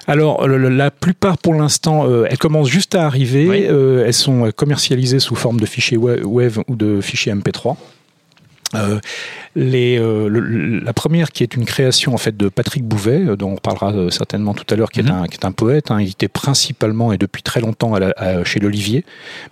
Alors 0.05 0.45
la 0.47 0.91
plupart 0.91 1.37
pour 1.37 1.53
l'instant, 1.53 2.05
euh, 2.05 2.25
elles 2.29 2.37
commencent 2.37 2.69
juste 2.69 2.95
à 2.95 3.05
arriver. 3.05 3.67
Euh, 3.69 4.05
elles 4.05 4.13
sont 4.13 4.51
commercialisées 4.55 5.19
sous 5.19 5.35
forme 5.35 5.59
de 5.59 5.65
fichiers 5.65 5.97
web 5.97 6.53
ou 6.67 6.75
de 6.75 7.01
fichiers 7.01 7.33
MP3. 7.33 7.75
Euh, 8.75 8.99
les, 9.55 9.97
euh, 9.97 10.81
la 10.83 10.93
première 10.93 11.31
qui 11.31 11.41
est 11.41 11.55
une 11.55 11.65
création 11.65 12.13
en 12.13 12.17
fait 12.17 12.35
de 12.35 12.49
Patrick 12.49 12.83
Bouvet, 12.83 13.25
euh, 13.25 13.35
dont 13.35 13.53
on 13.53 13.55
parlera 13.55 13.93
euh, 13.93 14.09
certainement 14.09 14.53
tout 14.53 14.65
à 14.69 14.75
l'heure, 14.75 14.91
qui, 14.91 14.99
est 14.99 15.09
un, 15.09 15.25
qui 15.25 15.37
est 15.37 15.45
un 15.45 15.51
poète, 15.51 15.89
hein, 15.89 15.99
édité 15.99 16.27
principalement 16.27 17.13
et 17.13 17.17
depuis 17.17 17.41
très 17.41 17.61
longtemps 17.61 17.93
à 17.93 17.99
la, 17.99 18.43
chez 18.43 18.59
l'Olivier, 18.59 19.05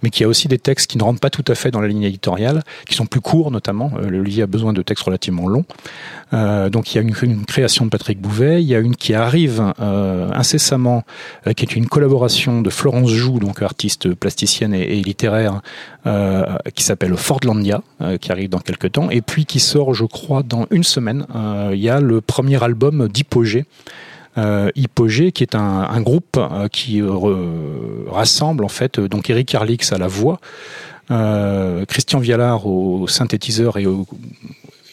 mais 0.04 0.10
qui 0.10 0.24
a 0.24 0.28
aussi 0.28 0.48
des 0.48 0.60
textes 0.60 0.92
qui 0.92 0.98
ne 0.98 1.04
rentrent 1.04 1.20
pas 1.20 1.30
tout 1.30 1.46
à 1.48 1.56
fait 1.56 1.72
dans 1.72 1.82
la 1.82 1.88
ligne 1.88 2.04
éditoriale, 2.04 2.62
qui 2.88 2.96
sont 2.96 3.06
plus 3.06 3.22
courts 3.22 3.52
notamment. 3.52 3.92
L'Olivier 4.02 4.44
a 4.44 4.48
besoin 4.48 4.74
de 4.74 4.82
textes 4.82 5.04
relativement 5.04 5.48
longs. 5.48 5.66
Euh, 6.34 6.70
donc 6.70 6.94
il 6.94 6.96
y 6.96 7.00
a 7.00 7.02
une, 7.02 7.14
une, 7.22 7.46
création 7.46 7.86
de 7.86 7.90
Patrick 7.90 8.20
Bouvet, 8.20 8.62
il 8.62 8.68
y 8.68 8.76
a 8.76 8.80
une 8.80 8.96
qui 8.96 9.14
arrive 9.14 9.74
euh, 9.80 10.30
incessamment, 10.34 11.04
euh, 11.48 11.54
qui 11.54 11.64
est 11.64 11.76
une 11.76 11.88
collaboration 11.88 12.62
de 12.62 12.70
Florence 12.70 13.12
Joux, 13.12 13.40
donc 13.40 13.62
artiste 13.62 14.14
plasticienne 14.14 14.74
et, 14.74 14.82
et 14.82 15.02
littéraire, 15.02 15.62
qui 16.76 16.84
s'appelle 16.84 17.16
Fordlandia, 17.18 17.82
qui 18.22 18.32
arrive 18.32 18.50
dans 18.50 18.60
quelques 18.60 18.92
temps, 18.92 19.10
et 19.10 19.22
puis 19.22 19.46
qui 19.46 19.60
sort, 19.60 19.94
je 19.94 20.06
crois, 20.06 20.44
dans 20.44 20.68
une 20.70 20.84
semaine. 20.84 21.26
il 21.72 21.80
y 21.80 21.90
a 21.90 22.00
le 22.00 22.22
premier 22.22 22.64
album 22.64 23.08
d'Hypogée. 23.08 23.66
Euh, 24.38 24.70
Hypogée, 24.76 25.32
qui 25.32 25.44
est 25.44 25.56
un, 25.56 25.88
un 25.90 26.02
groupe 26.02 26.40
qui 26.72 27.02
rassemble 28.08 28.66
en 28.66 28.70
fait 28.70 29.00
donc 29.00 29.30
Eric 29.30 29.56
Arlix 29.56 29.92
à 29.94 29.98
la 29.98 30.08
voix, 30.08 30.40
euh, 31.12 31.86
Christian 31.86 32.20
Vialard 32.20 32.66
au 32.66 33.08
synthétiseur 33.08 33.78
et 33.78 33.86
au, 33.86 34.08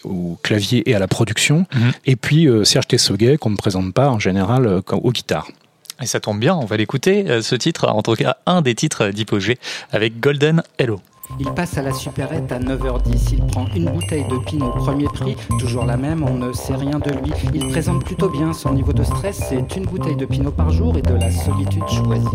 au 0.04 0.38
clavier 0.42 0.88
et 0.88 0.94
à 0.94 0.98
la 0.98 1.08
production, 1.08 1.66
mhm. 1.74 1.92
et 2.04 2.16
puis 2.16 2.46
euh, 2.46 2.64
Serge 2.64 2.88
Tessoguet, 2.88 3.38
qu'on 3.38 3.50
ne 3.50 3.56
présente 3.56 3.94
pas 3.94 4.10
en 4.10 4.18
général 4.18 4.66
euh, 4.66 4.80
aux 4.90 5.12
guitares. 5.12 5.48
Et 6.00 6.06
ça 6.06 6.20
tombe 6.20 6.38
bien, 6.38 6.54
on 6.54 6.64
va 6.64 6.76
l'écouter, 6.76 7.30
euh, 7.30 7.42
ce 7.42 7.54
titre, 7.54 7.88
en 7.88 8.02
tout 8.02 8.14
cas 8.14 8.36
un 8.46 8.62
des 8.62 8.74
titres 8.74 9.08
d'Hypogée, 9.08 9.58
avec 9.90 10.20
Golden 10.20 10.62
Hello. 10.78 11.00
Il 11.40 11.50
passe 11.52 11.78
à 11.78 11.82
la 11.82 11.92
supérette 11.92 12.52
à 12.52 12.58
9h10. 12.58 13.32
Il 13.32 13.46
prend 13.46 13.66
une 13.74 13.90
bouteille 13.90 14.24
de 14.28 14.38
Pinot 14.38 14.70
premier 14.70 15.06
prix, 15.06 15.36
toujours 15.58 15.84
la 15.84 15.96
même, 15.96 16.22
on 16.24 16.34
ne 16.34 16.52
sait 16.52 16.74
rien 16.74 16.98
de 16.98 17.10
lui. 17.10 17.32
Il 17.54 17.68
présente 17.68 18.04
plutôt 18.04 18.28
bien 18.28 18.52
son 18.52 18.72
niveau 18.72 18.92
de 18.92 19.02
stress, 19.02 19.40
c'est 19.48 19.76
une 19.76 19.84
bouteille 19.84 20.16
de 20.16 20.26
Pinot 20.26 20.52
par 20.52 20.70
jour 20.70 20.96
et 20.96 21.02
de 21.02 21.14
la 21.14 21.30
solitude 21.30 21.88
choisie. 21.88 22.26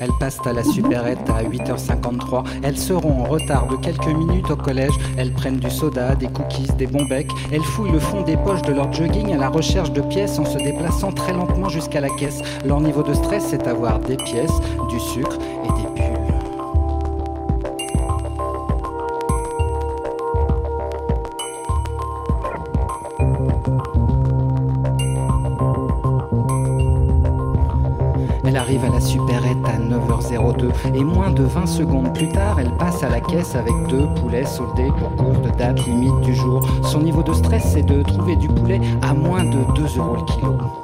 Elles 0.00 0.12
passent 0.18 0.40
à 0.46 0.54
la 0.54 0.64
supérette 0.64 1.28
à 1.28 1.42
8h53. 1.42 2.44
Elles 2.62 2.78
seront 2.78 3.20
en 3.20 3.24
retard 3.24 3.66
de 3.66 3.76
quelques 3.76 4.06
minutes 4.06 4.50
au 4.50 4.56
collège. 4.56 4.94
Elles 5.18 5.32
prennent 5.32 5.58
du 5.58 5.70
soda, 5.70 6.14
des 6.14 6.28
cookies, 6.28 6.72
des 6.78 6.86
bons 6.86 7.04
becs. 7.04 7.30
Elles 7.52 7.62
fouillent 7.62 7.92
le 7.92 8.00
fond 8.00 8.22
des 8.22 8.38
poches 8.38 8.62
de 8.62 8.72
leur 8.72 8.90
jogging 8.92 9.32
à 9.34 9.36
la 9.36 9.50
recherche 9.50 9.92
de 9.92 10.00
pièces 10.00 10.38
en 10.38 10.46
se 10.46 10.56
déplaçant 10.56 11.12
très 11.12 11.34
lentement 11.34 11.68
jusqu'à 11.68 12.00
la 12.00 12.08
caisse. 12.08 12.40
Leur 12.64 12.80
niveau 12.80 13.02
de 13.02 13.12
stress, 13.12 13.44
c'est 13.50 13.66
avoir 13.66 13.98
des 14.00 14.16
pièces, 14.16 14.58
du 14.88 14.98
sucre 14.98 15.36
9h02 29.90 30.94
et 30.94 31.04
moins 31.04 31.30
de 31.30 31.42
20 31.42 31.66
secondes 31.66 32.14
plus 32.14 32.28
tard, 32.28 32.58
elle 32.60 32.70
passe 32.76 33.02
à 33.02 33.08
la 33.08 33.20
caisse 33.20 33.54
avec 33.56 33.74
deux 33.88 34.06
poulets 34.20 34.46
soldés 34.46 34.90
pour 35.16 35.32
de 35.40 35.50
date 35.58 35.84
limite 35.86 36.20
du 36.20 36.34
jour. 36.34 36.66
Son 36.84 37.00
niveau 37.00 37.22
de 37.22 37.32
stress, 37.32 37.72
c'est 37.72 37.82
de 37.82 38.02
trouver 38.02 38.36
du 38.36 38.48
poulet 38.48 38.80
à 39.02 39.14
moins 39.14 39.44
de 39.44 39.58
2 39.74 39.98
euros 39.98 40.16
le 40.16 40.24
kilo. 40.32 40.79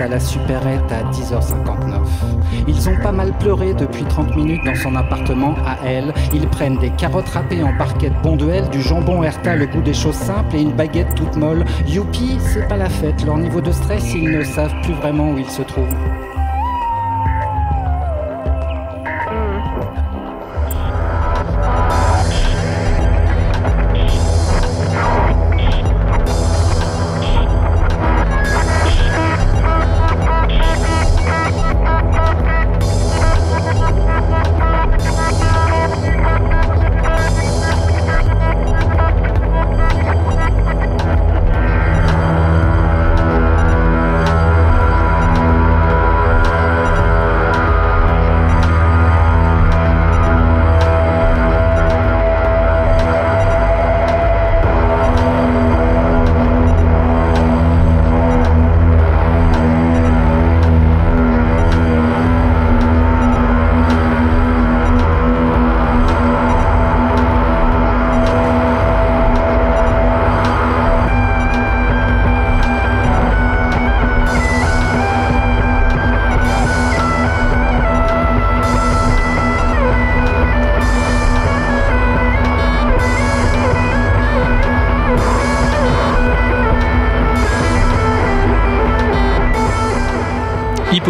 À 0.00 0.08
la 0.08 0.20
supérette 0.20 0.90
à 0.90 1.02
10h59. 1.10 2.00
Ils 2.68 2.88
ont 2.88 2.96
pas 3.02 3.12
mal 3.12 3.32
pleuré 3.38 3.74
depuis 3.74 4.04
30 4.04 4.36
minutes 4.36 4.64
dans 4.64 4.74
son 4.74 4.94
appartement 4.94 5.54
à 5.66 5.76
elle. 5.84 6.12
Ils 6.32 6.46
prennent 6.48 6.78
des 6.78 6.90
carottes 6.90 7.28
râpées 7.28 7.62
en 7.62 7.76
parquette 7.76 8.12
bon 8.22 8.36
de 8.36 8.48
elle, 8.48 8.68
du 8.70 8.80
jambon 8.80 9.22
Herta, 9.22 9.56
le 9.56 9.66
goût 9.66 9.82
des 9.82 9.94
choses 9.94 10.14
simples 10.14 10.56
et 10.56 10.62
une 10.62 10.72
baguette 10.72 11.14
toute 11.14 11.36
molle. 11.36 11.64
Youpi, 11.86 12.38
c'est 12.40 12.68
pas 12.68 12.76
la 12.76 12.88
fête. 12.88 13.24
Leur 13.24 13.38
niveau 13.38 13.60
de 13.60 13.72
stress, 13.72 14.14
ils 14.14 14.30
ne 14.30 14.44
savent 14.44 14.74
plus 14.82 14.94
vraiment 14.94 15.32
où 15.32 15.38
ils 15.38 15.50
se 15.50 15.62
trouvent. 15.62 15.96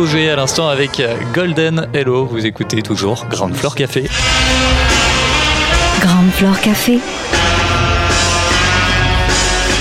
À 0.02 0.34
l'instant 0.34 0.66
avec 0.66 1.00
Golden 1.32 1.86
Hello. 1.94 2.26
Vous 2.26 2.44
écoutez 2.44 2.82
toujours 2.82 3.24
Grande 3.30 3.54
Fleur 3.54 3.76
Café. 3.76 4.08
Grande 6.00 6.30
Flore 6.32 6.60
Café. 6.60 6.98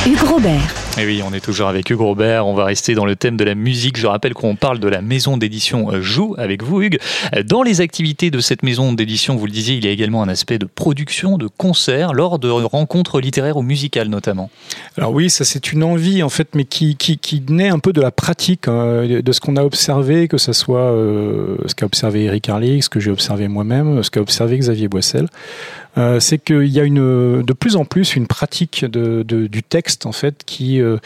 Hugues 0.06 0.30
Robert. 0.30 0.81
Et 0.98 1.06
oui, 1.06 1.24
on 1.26 1.34
est 1.34 1.40
toujours 1.40 1.70
avec 1.70 1.90
Hugues 1.90 2.02
Robert. 2.02 2.46
On 2.46 2.54
va 2.54 2.66
rester 2.66 2.96
dans 2.96 3.06
le 3.06 3.16
thème 3.16 3.38
de 3.38 3.46
la 3.46 3.56
musique. 3.56 3.98
Je 3.98 4.08
rappelle 4.08 4.34
qu'on 4.34 4.58
parle 4.58 4.78
de 4.80 4.90
la 4.90 5.02
maison 5.02 5.38
d'édition 5.38 6.02
Joue 6.02 6.36
avec 6.38 6.64
vous, 6.64 6.82
Hugues. 6.82 7.00
Dans 7.46 7.64
les 7.64 7.80
activités 7.80 8.30
de 8.30 8.40
cette 8.42 8.62
maison 8.62 8.92
d'édition, 8.92 9.38
vous 9.38 9.46
le 9.46 9.54
disiez, 9.54 9.78
il 9.78 9.86
y 9.86 9.88
a 9.88 9.92
également 9.92 10.22
un 10.22 10.28
aspect 10.28 10.60
de 10.60 10.66
production, 10.66 11.38
de 11.38 11.48
concerts, 11.48 12.14
lors 12.14 12.40
de 12.40 12.50
rencontres 12.50 13.22
littéraires 13.22 13.56
ou 13.56 13.62
musicales 13.62 14.10
notamment. 14.10 14.50
Alors 14.98 15.14
oui, 15.14 15.30
ça 15.30 15.46
c'est 15.46 15.72
une 15.72 15.84
envie 15.84 16.24
en 16.24 16.30
fait, 16.30 16.50
mais 16.56 16.66
qui 16.66 16.98
naît 17.50 17.70
un 17.70 17.80
peu 17.80 17.94
de 17.94 18.02
la 18.02 18.12
pratique, 18.12 18.68
hein, 18.68 19.06
de 19.08 19.32
ce 19.32 19.40
qu'on 19.40 19.56
a 19.56 19.64
observé, 19.64 20.28
que 20.28 20.38
ce 20.38 20.52
soit 20.52 20.92
euh, 20.92 21.56
ce 21.68 21.74
qu'a 21.74 21.86
observé 21.86 22.26
Eric 22.26 22.50
Harley, 22.50 22.82
ce 22.82 22.90
que 22.90 23.00
j'ai 23.00 23.12
observé 23.12 23.48
moi-même, 23.48 24.04
ce 24.04 24.12
qu'a 24.12 24.22
observé 24.22 24.58
Xavier 24.58 24.90
Boissel. 24.90 25.28
Euh, 25.98 26.20
c'est 26.20 26.38
qu'il 26.38 26.68
y 26.68 26.80
a 26.80 26.84
une, 26.84 27.42
de 27.42 27.54
plus 27.54 27.76
en 27.76 27.86
plus 27.86 28.16
une 28.16 28.28
pratique 28.28 28.86
de, 28.86 29.24
de, 29.24 29.48
du 29.48 29.64
texte 29.64 30.06
en 30.06 30.12
fait 30.12 30.44
qui, 30.46 30.82
euh, 30.82 30.98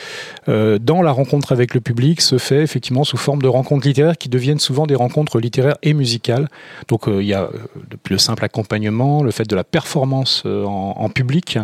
euh, 0.48 0.78
dans 0.80 1.02
la 1.02 1.12
rencontre 1.12 1.52
avec 1.52 1.74
le 1.74 1.82
public, 1.82 2.22
se 2.22 2.38
fait 2.38 2.62
effectivement 2.62 3.04
sous 3.04 3.18
forme 3.18 3.42
de 3.42 3.48
rencontres 3.48 3.88
littéraires 3.88 4.18
qui 4.18 4.30
deviennent 4.30 4.60
souvent 4.60 4.86
des 4.86 4.96
rencontres 4.96 5.40
littéraires 5.40 5.78
et 5.82 5.94
musicales. 5.94 6.50
Donc 6.88 7.04
il 7.08 7.26
y 7.26 7.34
a 7.34 7.50
depuis 7.90 8.14
le 8.14 8.18
simple 8.20 8.46
accompagnement, 8.46 9.24
le 9.24 9.32
fait 9.32 9.46
de 9.50 9.56
la 9.56 9.64
performance 9.64 10.44
en, 10.46 10.96
en 10.98 11.10
public 11.10 11.58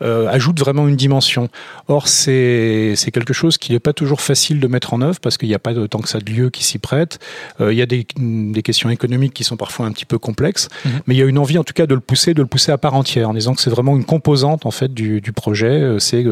ajoute 0.00 0.58
vraiment 0.58 0.86
une 0.86 0.96
dimension. 0.96 1.48
Or 1.88 2.08
c'est 2.08 2.94
quelque 3.12 3.32
chose 3.32 3.58
qui 3.58 3.72
n'est 3.72 3.80
pas 3.80 3.92
toujours 3.92 4.20
facile 4.20 4.60
de 4.60 4.66
mettre 4.66 4.94
en 4.94 5.00
œuvre 5.00 5.18
parce 5.20 5.36
qu'il 5.36 5.48
n'y 5.48 5.54
a 5.54 5.58
pas 5.58 5.74
de, 5.74 5.86
tant 5.86 6.00
que 6.00 6.08
ça 6.08 6.18
de 6.18 6.30
lieux 6.30 6.50
qui 6.50 6.64
s'y 6.64 6.78
prêtent. 6.78 7.18
il 7.60 7.72
y 7.72 7.82
a 7.82 7.86
des, 7.86 8.06
des 8.16 8.62
questions 8.62 8.90
économiques 8.90 9.34
qui 9.34 9.44
sont 9.44 9.56
parfois 9.56 9.86
un 9.86 9.92
petit 9.92 10.06
peu 10.06 10.18
complexes, 10.18 10.68
mmh. 10.84 10.88
mais 11.06 11.14
il 11.14 11.18
y 11.18 11.22
a 11.22 11.26
une 11.26 11.38
envie 11.38 11.58
en 11.58 11.64
tout 11.64 11.74
cas 11.74 11.86
de 11.86 11.94
le 11.94 12.00
pousser, 12.00 12.34
de 12.34 12.42
le 12.42 12.48
pousser 12.48 12.59
à 12.68 12.78
part 12.78 12.94
entière 12.94 13.30
en 13.30 13.34
disant 13.34 13.54
que 13.54 13.60
c'est 13.60 13.70
vraiment 13.70 13.96
une 13.96 14.04
composante 14.04 14.66
du, 14.92 15.32
projet. 15.32 15.96
C'est 15.98 16.24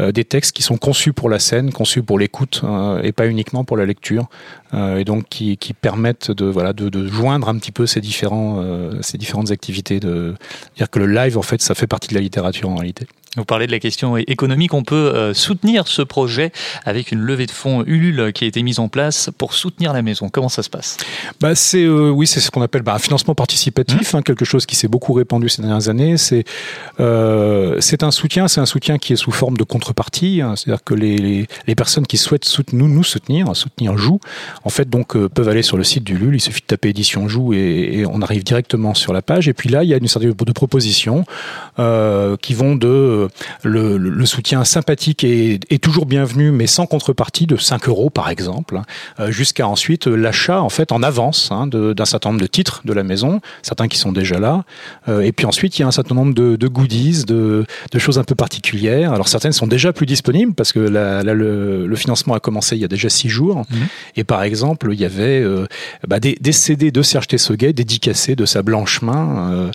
euh, 0.00 0.12
des 0.12 0.24
textes 0.24 0.52
qui 0.52 0.62
sont 0.62 0.76
conçus 0.76 1.12
pour 1.12 1.28
la 1.28 1.38
scène, 1.38 1.72
conçus 1.72 2.02
pour 2.02 2.18
l'écoute 2.18 2.62
euh, 2.64 3.02
et 3.02 3.12
pas 3.12 3.26
uniquement 3.26 3.64
pour 3.64 3.76
la 3.76 3.84
lecture, 3.84 4.28
euh, 4.72 4.98
et 4.98 5.04
donc 5.04 5.28
qui, 5.28 5.56
permettent 5.80 6.30
de, 6.30 7.06
joindre 7.06 7.48
un 7.48 7.58
petit 7.58 7.72
peu 7.72 7.86
ces 7.86 8.00
différents 8.00 8.62
ces 9.02 9.18
différentes 9.18 9.50
activités. 9.50 10.00
De 10.00 10.34
dire 10.76 10.90
que 10.90 10.98
le 10.98 11.06
live 11.06 11.36
en 11.36 11.42
fait 11.42 11.60
ça 11.60 11.74
fait 11.74 11.86
partie 11.86 12.08
de 12.08 12.14
la 12.14 12.20
littérature 12.20 12.68
en 12.68 12.76
réalité. 12.76 13.06
Vous 13.36 13.44
parlez 13.44 13.68
de 13.68 13.70
la 13.70 13.78
question 13.78 14.16
économique. 14.16 14.74
On 14.74 14.82
peut 14.82 14.96
euh, 14.96 15.34
soutenir 15.34 15.86
ce 15.86 16.02
projet 16.02 16.50
avec 16.84 17.12
une 17.12 17.20
levée 17.20 17.46
de 17.46 17.52
fonds 17.52 17.84
Ulule 17.86 18.32
qui 18.32 18.42
a 18.42 18.48
été 18.48 18.60
mise 18.64 18.80
en 18.80 18.88
place 18.88 19.30
pour 19.38 19.54
soutenir 19.54 19.92
la 19.92 20.02
maison. 20.02 20.28
Comment 20.28 20.48
ça 20.48 20.64
se 20.64 20.68
passe? 20.68 20.96
Bah, 21.40 21.54
c'est 21.54 21.84
euh, 21.84 22.10
oui, 22.10 22.26
c'est 22.26 22.40
ce 22.40 22.50
qu'on 22.50 22.62
appelle 22.62 22.82
bah, 22.82 22.94
un 22.94 22.98
financement 22.98 23.36
participatif, 23.36 24.14
mmh. 24.14 24.16
hein, 24.16 24.22
quelque 24.22 24.44
chose 24.44 24.66
qui 24.66 24.74
s'est 24.74 24.88
beaucoup 24.88 25.12
répandu 25.12 25.48
ces 25.48 25.62
dernières 25.62 25.88
années. 25.88 26.16
C'est 26.16 26.42
euh, 26.98 27.76
c'est 27.78 28.02
un 28.02 28.10
soutien, 28.10 28.48
c'est 28.48 28.60
un 28.60 28.66
soutien 28.66 28.98
qui 28.98 29.12
est 29.12 29.16
sous 29.16 29.30
forme 29.30 29.56
de 29.56 29.62
contrepartie. 29.62 30.40
Hein, 30.42 30.54
C'est-à-dire 30.56 30.82
que 30.82 30.94
les, 30.94 31.16
les, 31.16 31.46
les, 31.68 31.74
personnes 31.76 32.08
qui 32.08 32.16
souhaitent 32.16 32.44
soutenir, 32.44 32.84
nous, 32.84 32.92
nous 32.92 33.04
soutenir, 33.04 33.54
soutenir 33.54 33.96
Joue, 33.96 34.18
en 34.64 34.70
fait, 34.70 34.90
donc 34.90 35.14
euh, 35.14 35.28
peuvent 35.28 35.48
aller 35.48 35.62
sur 35.62 35.76
le 35.76 35.84
site 35.84 36.02
d'Ulule. 36.02 36.34
Il 36.34 36.40
suffit 36.40 36.62
de 36.62 36.66
taper 36.66 36.88
édition 36.88 37.28
Joue 37.28 37.52
et, 37.52 37.90
et, 37.92 38.06
on 38.06 38.22
arrive 38.22 38.42
directement 38.42 38.94
sur 38.94 39.12
la 39.12 39.22
page. 39.22 39.46
Et 39.46 39.52
puis 39.52 39.68
là, 39.68 39.84
il 39.84 39.88
y 39.88 39.94
a 39.94 39.98
une 39.98 40.08
série 40.08 40.26
de 40.26 40.52
propositions 40.52 41.24
qui 41.76 42.54
vont 42.54 42.74
de 42.76 43.19
euh, 43.20 43.28
le, 43.62 43.98
le, 43.98 44.26
soutien 44.26 44.64
sympathique 44.64 45.24
est, 45.24 45.82
toujours 45.82 46.06
bienvenu, 46.06 46.50
mais 46.50 46.66
sans 46.66 46.86
contrepartie 46.86 47.46
de 47.46 47.56
5 47.56 47.88
euros 47.88 48.10
par 48.10 48.28
exemple, 48.28 48.76
hein, 48.76 48.84
euh, 49.18 49.30
jusqu'à 49.30 49.66
ensuite 49.66 50.06
l'achat 50.06 50.62
en 50.62 50.68
fait 50.68 50.92
en 50.92 51.02
avance 51.02 51.50
hein, 51.50 51.66
d'un 51.66 52.04
certain 52.04 52.30
nombre 52.30 52.40
de 52.40 52.46
titres 52.46 52.82
de 52.84 52.92
la 52.92 53.02
maison, 53.02 53.40
certains 53.62 53.88
qui 53.88 53.98
sont 53.98 54.12
déjà 54.12 54.38
là, 54.38 54.64
euh, 55.08 55.20
et 55.20 55.32
puis 55.32 55.46
ensuite 55.46 55.78
il 55.78 55.82
y 55.82 55.84
a 55.84 55.88
un 55.88 55.92
certain 55.92 56.14
nombre 56.14 56.34
de, 56.34 56.56
de 56.56 56.68
goodies, 56.68 57.24
de, 57.24 57.64
de, 57.90 57.98
choses 57.98 58.18
un 58.18 58.24
peu 58.24 58.34
particulières. 58.34 59.12
Alors 59.12 59.28
certaines 59.28 59.52
sont 59.52 59.66
déjà 59.66 59.92
plus 59.92 60.06
disponibles 60.06 60.54
parce 60.54 60.72
que 60.72 60.80
la, 60.80 61.22
la, 61.22 61.34
le, 61.34 61.86
le, 61.86 61.96
financement 61.96 62.34
a 62.34 62.40
commencé 62.40 62.76
il 62.76 62.82
y 62.82 62.84
a 62.84 62.88
déjà 62.88 63.08
6 63.08 63.28
jours, 63.28 63.64
mmh. 63.70 63.76
et 64.16 64.24
par 64.24 64.42
exemple 64.42 64.90
il 64.92 65.00
y 65.00 65.04
avait 65.04 65.44
bah, 66.06 66.20
des, 66.20 66.36
des, 66.40 66.52
CD 66.52 66.90
de 66.90 67.02
Serge 67.02 67.28
Tessoguet 67.28 67.72
dédicacés 67.72 68.36
de 68.36 68.44
sa 68.44 68.62
blanche 68.62 69.02
main, 69.02 69.70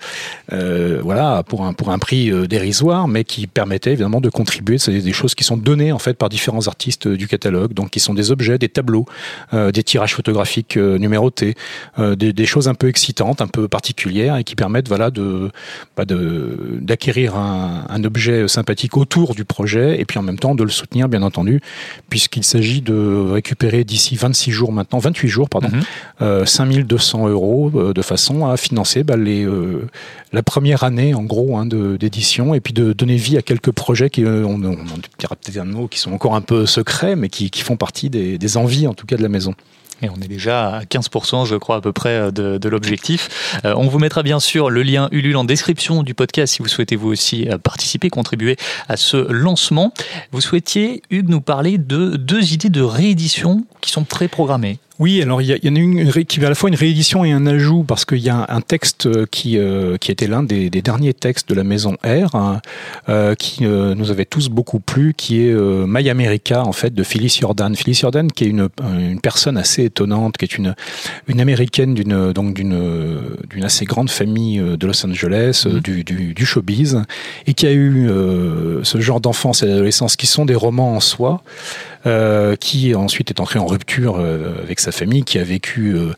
voilà 0.52 1.44
pour 1.44 1.66
un 1.66 1.74
pour 1.74 1.90
un 1.90 2.00
prix 2.00 2.32
dérisoire, 2.48 3.08
mais 3.08 3.24
qui 3.24 3.35
permettait 3.48 3.92
évidemment 3.92 4.22
de 4.22 4.30
contribuer. 4.30 4.78
C'est 4.78 5.00
des 5.00 5.14
choses 5.14 5.36
qui 5.36 5.44
sont 5.44 5.58
données 5.58 5.92
en 5.92 6.00
fait 6.00 6.16
par 6.16 6.30
différents 6.30 6.68
artistes 6.68 7.08
du 7.08 7.28
catalogue, 7.28 7.74
donc 7.74 7.90
qui 7.92 8.00
sont 8.00 8.14
des 8.14 8.32
objets, 8.32 8.58
des 8.58 8.70
tableaux, 8.70 9.06
euh, 9.54 9.72
des 9.72 9.84
tirages 9.84 10.16
photographiques 10.16 10.78
euh, 10.78 10.98
numérotés, 10.98 11.56
euh, 12.00 12.16
des, 12.16 12.34
des, 12.34 12.46
choses 12.46 12.68
un 12.68 12.74
peu 12.74 12.88
excitantes, 12.88 13.42
un 13.42 13.48
peu 13.48 13.68
particulières 13.68 14.38
et 14.38 14.44
qui 14.44 14.56
permettent 14.56 14.88
voilà 14.88 15.12
de 15.12 15.52
bah 15.98 16.06
d'acquérir 16.06 17.36
un, 17.36 17.86
un, 17.90 18.04
objet 18.04 18.48
sympathique 18.48 18.98
autour 18.98 19.36
du 19.36 19.46
projet 19.46 20.00
et 20.00 20.06
puis 20.06 20.20
en 20.20 20.22
même 20.22 20.40
temps 20.40 20.56
de 20.56 20.64
le 20.64 20.70
soutenir 20.70 21.10
bien 21.10 21.24
entendu 21.24 21.62
puisqu'il 22.10 22.44
s'agit 22.44 22.82
de 22.82 23.32
récupérer 23.32 23.84
d'ici 23.84 24.16
26 24.16 24.52
jours 24.52 24.72
maintenant, 24.72 25.00
28 25.00 25.28
jours 25.28 25.50
pardon, 25.50 25.70
mm 25.70 25.82
-hmm. 26.22 26.46
5200 26.46 27.28
euros 27.28 27.72
de 27.94 28.02
façon 28.02 28.46
à 28.46 28.58
financer 28.58 29.04
bah, 29.04 29.18
les 29.18 29.48
la 30.36 30.44
première 30.44 30.84
année 30.84 31.14
en 31.14 31.24
gros 31.24 31.58
hein, 31.58 31.66
d'édition 31.66 32.54
et 32.54 32.60
puis 32.60 32.74
de 32.74 32.94
donner 32.94 33.16
à 33.38 33.42
quelques 33.42 33.72
projets 33.72 34.10
qui, 34.10 34.24
euh, 34.24 34.46
on, 34.46 34.64
on, 34.64 34.78
un 35.58 35.66
mot, 35.66 35.88
qui 35.88 36.00
sont 36.00 36.12
encore 36.14 36.36
un 36.36 36.42
peu 36.42 36.66
secrets, 36.66 37.16
mais 37.16 37.30
qui, 37.30 37.50
font 37.62 37.78
partie 37.78 38.10
des, 38.10 38.58
envies 38.58 38.88
en 38.88 38.94
tout 38.94 39.06
cas 39.06 39.18
de 39.18 39.24
la 39.24 39.30
maison. 39.30 39.54
Et 40.02 40.10
on 40.10 40.16
est 40.16 40.28
déjà 40.28 40.76
à 40.78 40.84
15%, 40.84 41.46
je 41.46 41.56
crois, 41.56 41.78
à 41.78 41.82
peu 41.82 41.94
près 41.94 42.32
de, 42.32 42.58
de 42.58 42.70
l'objectif. 42.70 43.60
Euh, 43.64 43.74
on 43.78 43.88
vous 43.88 43.98
mettra 43.98 44.24
bien 44.24 44.40
sûr 44.40 44.70
le 44.70 44.84
lien 44.84 45.08
Ulule 45.12 45.38
en 45.38 45.46
description 45.46 46.04
du 46.04 46.14
podcast 46.14 46.56
si 46.56 46.62
vous 46.62 46.68
souhaitez 46.68 46.98
vous 46.98 47.10
aussi 47.10 47.48
euh, 47.48 47.58
participer, 47.58 48.10
contribuer 48.10 48.58
à 48.90 48.98
ce 48.98 49.18
lancement. 49.32 49.94
Vous 50.32 50.42
souhaitiez, 50.42 51.02
Hugues, 51.10 51.30
nous 51.30 51.42
parler 51.42 51.78
de 51.78 52.18
deux 52.18 52.54
idées 52.54 52.70
de 52.70 52.82
réédition 52.82 53.66
qui 53.82 53.92
sont 53.92 54.04
préprogrammées. 54.04 54.80
Oui, 54.98 55.22
alors 55.22 55.42
il 55.42 55.50
y, 55.50 55.68
y, 55.68 55.70
en 55.70 55.76
a 55.76 55.80
une 55.80 56.10
qui 56.26 56.40
est 56.40 56.46
à 56.46 56.48
la 56.48 56.56
fois 56.56 56.70
une 56.70 56.76
réédition 56.76 57.26
et 57.26 57.34
un 57.34 57.46
ajout 57.46 57.84
parce 57.84 58.06
qu'il 58.06 58.20
y 58.20 58.30
a 58.30 58.46
un 58.48 58.62
texte 58.62 59.26
qui 59.26 59.58
euh, 59.58 59.98
qui 59.98 60.10
était 60.10 60.28
l'un 60.28 60.42
des, 60.42 60.70
des, 60.70 60.82
derniers 60.82 61.14
textes 61.14 61.50
de 61.50 61.54
la 61.54 61.66
maison 61.66 61.98
R 62.06 62.34
hein, 62.34 62.62
euh, 63.10 63.36
qui 63.36 63.66
euh, 63.66 63.94
nous 63.94 64.10
avait 64.10 64.24
tous 64.24 64.48
beaucoup 64.48 64.80
plu, 64.80 65.14
qui 65.14 65.42
est 65.42 65.52
euh, 65.52 65.86
My 65.86 66.10
America 66.10 66.64
en 66.64 66.72
fait 66.72 66.94
de 66.94 67.04
Phyllis 67.04 67.40
Jordan. 67.42 67.76
Phyllis 67.76 67.96
Jordan 67.96 68.32
qui 68.32 68.46
est 68.46 68.48
une 68.48 68.70
une 68.98 69.20
personne 69.20 69.58
assez 69.58 69.84
étonnante, 69.84 70.38
qui 70.38 70.46
est 70.46 70.58
une 70.58 70.76
une 71.28 71.42
américaine 71.42 71.94
d'une 71.94 72.32
donc 72.32 72.54
d'une 72.54 73.36
d'une 73.50 73.66
assez 73.66 73.84
grande 73.84 74.10
famille 74.10 74.60
de 74.60 74.88
Los 74.88 75.06
Angeles, 75.06 75.66
mmh. 75.66 75.80
du, 75.80 76.04
du, 76.06 76.34
du, 76.34 76.46
showbiz 76.46 77.02
et 77.48 77.54
qui 77.54 77.68
a 77.68 77.74
eu 77.74 78.08
ce 78.84 79.02
genre 79.02 79.20
d'enfance 79.20 79.62
et 79.62 79.66
d'adolescence 79.66 80.16
qui 80.16 80.28
sont 80.28 80.46
des 80.46 80.56
romans 80.56 80.96
en 80.96 81.02
soi. 81.02 81.44
Euh, 82.08 82.56
qui 82.56 82.94
ensuite 82.94 83.32
est 83.32 83.40
entré 83.40 83.58
en 83.58 83.66
rupture 83.66 84.18
euh, 84.20 84.62
avec 84.62 84.80
sa 84.80 84.92
famille, 84.92 85.24
qui 85.24 85.40
a 85.40 85.44
vécu 85.44 85.96
euh, 85.96 86.14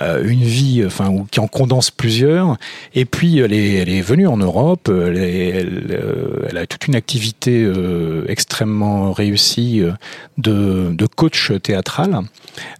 une 0.00 0.42
vie, 0.42 0.82
enfin, 0.86 1.10
ou 1.10 1.26
qui 1.30 1.40
en 1.40 1.46
condense 1.46 1.90
plusieurs. 1.90 2.56
Et 2.94 3.04
puis, 3.04 3.38
elle 3.38 3.52
est, 3.52 3.74
elle 3.74 3.88
est 3.88 4.00
venue 4.00 4.26
en 4.26 4.36
Europe. 4.36 4.90
Elle, 4.90 5.18
elle, 5.18 6.56
a 6.56 6.66
toute 6.66 6.86
une 6.86 6.94
activité 6.94 7.62
euh, 7.62 8.24
extrêmement 8.28 9.12
réussie 9.12 9.82
de, 10.38 10.92
de 10.92 11.06
coach 11.06 11.52
théâtral. 11.62 12.20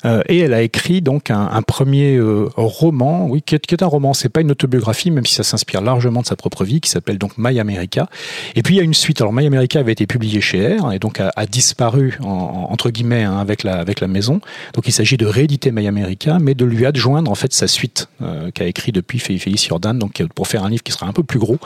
Euh, 0.04 0.22
et 0.28 0.38
elle 0.38 0.54
a 0.54 0.62
écrit 0.62 1.00
donc 1.00 1.30
un, 1.30 1.62
premier 1.62 2.16
euh, 2.16 2.48
roman, 2.56 3.26
oui, 3.26 3.42
qui 3.42 3.54
est, 3.54 3.82
un 3.82 3.86
roman. 3.86 4.14
C'est 4.14 4.28
pas 4.28 4.40
une 4.40 4.50
autobiographie, 4.50 5.10
même 5.10 5.26
si 5.26 5.34
ça 5.34 5.42
s'inspire 5.42 5.80
largement 5.80 6.22
de 6.22 6.26
sa 6.26 6.36
propre 6.36 6.64
vie, 6.64 6.80
qui 6.80 6.90
s'appelle 6.90 7.18
donc 7.18 7.32
My 7.38 7.58
America. 7.60 8.08
Et 8.54 8.62
puis 8.62 8.74
il 8.74 8.78
y 8.78 8.80
a 8.80 8.84
une 8.84 8.94
suite. 8.94 9.20
Alors 9.20 9.32
My 9.32 9.46
America 9.46 9.78
avait 9.78 9.92
été 9.92 10.06
publié 10.06 10.40
chez 10.40 10.76
R 10.76 10.92
et 10.92 10.98
donc 10.98 11.20
a, 11.20 11.32
disparu 11.46 12.18
en, 12.22 12.68
entre 12.70 12.90
guillemets 12.90 13.24
hein, 13.24 13.38
avec 13.38 13.64
la 13.64 13.78
avec 13.78 14.00
la 14.00 14.08
maison. 14.08 14.40
Donc 14.74 14.86
il 14.86 14.92
s'agit 14.92 15.16
de 15.16 15.26
rééditer 15.26 15.72
My 15.72 15.86
America, 15.86 16.38
mais 16.40 16.54
de 16.54 16.64
lui 16.64 16.86
adjoindre 16.86 17.09
en 17.18 17.34
fait 17.34 17.52
sa 17.52 17.66
suite 17.66 18.08
euh, 18.22 18.50
qu'a 18.50 18.66
écrit 18.66 18.92
depuis 18.92 19.18
Félix 19.18 19.66
Jordan, 19.66 19.98
donc 19.98 20.22
pour 20.34 20.48
faire 20.48 20.64
un 20.64 20.70
livre 20.70 20.82
qui 20.82 20.92
sera 20.92 21.06
un 21.06 21.12
peu 21.12 21.22
plus 21.22 21.38
gros, 21.38 21.58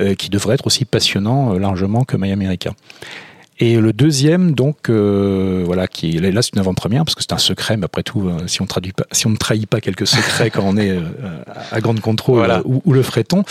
euh, 0.00 0.14
qui 0.14 0.30
devrait 0.30 0.54
être 0.54 0.66
aussi 0.66 0.84
passionnant 0.84 1.54
euh, 1.54 1.58
largement 1.58 2.04
que 2.04 2.16
My 2.16 2.32
America. 2.32 2.72
Et 3.62 3.76
le 3.76 3.92
deuxième, 3.92 4.52
donc, 4.52 4.88
euh, 4.88 5.62
voilà, 5.66 5.86
qui 5.86 6.16
est 6.16 6.32
là, 6.32 6.40
c'est 6.40 6.54
une 6.54 6.60
avant-première 6.60 7.04
parce 7.04 7.14
que 7.14 7.20
c'est 7.20 7.34
un 7.34 7.38
secret, 7.38 7.76
mais 7.76 7.84
après 7.84 8.02
tout, 8.02 8.26
euh, 8.26 8.46
si 8.46 8.62
on 8.62 8.66
traduit 8.66 8.92
pas, 8.92 9.04
si 9.12 9.26
on 9.26 9.30
ne 9.30 9.36
trahit 9.36 9.66
pas 9.66 9.82
quelques 9.82 10.06
secrets 10.06 10.48
quand 10.48 10.62
on 10.64 10.78
est 10.78 10.90
euh, 10.90 11.02
à 11.70 11.80
grande 11.82 12.00
contrôle, 12.00 12.38
voilà. 12.38 12.62
où, 12.64 12.80
où, 12.86 12.94
le 12.94 13.02
ferait-on? 13.02 13.44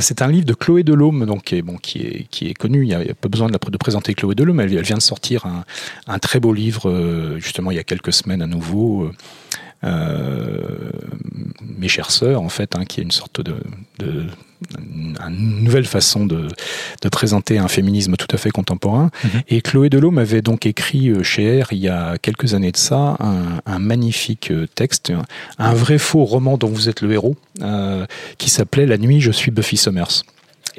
C'est 0.00 0.20
un 0.20 0.28
livre 0.28 0.44
de 0.44 0.52
Chloé 0.52 0.82
Delhomme, 0.82 1.24
donc 1.24 1.44
qui 1.44 1.56
est 1.56 1.62
bon, 1.62 1.78
qui 1.78 2.00
est 2.00 2.26
qui 2.30 2.48
est 2.48 2.54
connu. 2.54 2.82
Il 2.82 2.88
n'y 2.88 2.94
a, 2.94 2.98
a, 2.98 3.14
pas 3.18 3.30
besoin 3.30 3.48
de, 3.48 3.52
de 3.56 3.76
présenter 3.78 4.12
Chloé 4.12 4.34
Delhomme. 4.34 4.60
Elle, 4.60 4.74
elle 4.74 4.84
vient 4.84 4.98
de 4.98 5.02
sortir 5.02 5.46
un, 5.46 5.64
un 6.06 6.18
très 6.18 6.38
beau 6.38 6.52
livre, 6.52 7.34
justement, 7.38 7.70
il 7.70 7.78
y 7.78 7.80
a 7.80 7.84
quelques 7.84 8.12
semaines 8.12 8.42
à 8.42 8.46
nouveau. 8.46 9.10
Euh, 9.84 10.90
mes 11.78 11.88
chères 11.88 12.10
sœurs, 12.10 12.42
en 12.42 12.48
fait, 12.48 12.76
hein, 12.76 12.84
qui 12.84 13.00
est 13.00 13.02
une 13.02 13.10
sorte 13.10 13.40
de, 13.40 13.54
de 13.98 14.26
une 14.76 15.64
nouvelle 15.64 15.86
façon 15.86 16.26
de, 16.26 16.48
de, 17.00 17.08
présenter 17.08 17.56
un 17.56 17.68
féminisme 17.68 18.16
tout 18.16 18.26
à 18.30 18.36
fait 18.36 18.50
contemporain. 18.50 19.06
Mm 19.06 19.28
-hmm. 19.28 19.42
Et 19.48 19.62
Chloé 19.62 19.88
Delhomme 19.88 20.18
avait 20.18 20.42
donc 20.42 20.66
écrit 20.66 21.12
chez 21.24 21.62
R 21.62 21.72
il 21.72 21.78
y 21.78 21.88
a 21.88 22.18
quelques 22.18 22.52
années 22.52 22.72
de 22.72 22.76
ça 22.76 23.16
un, 23.20 23.60
un 23.64 23.78
magnifique 23.78 24.52
texte, 24.74 25.10
un, 25.10 25.24
un, 25.58 25.74
vrai 25.74 25.98
faux 25.98 26.24
roman 26.26 26.58
dont 26.58 26.68
vous 26.68 26.88
êtes 26.90 27.00
le 27.00 27.10
héros, 27.12 27.36
euh, 27.62 28.04
qui 28.36 28.50
s'appelait 28.50 28.86
La 28.86 28.98
nuit, 28.98 29.20
je 29.22 29.32
suis 29.32 29.50
Buffy 29.50 29.78
Summers 29.78 30.24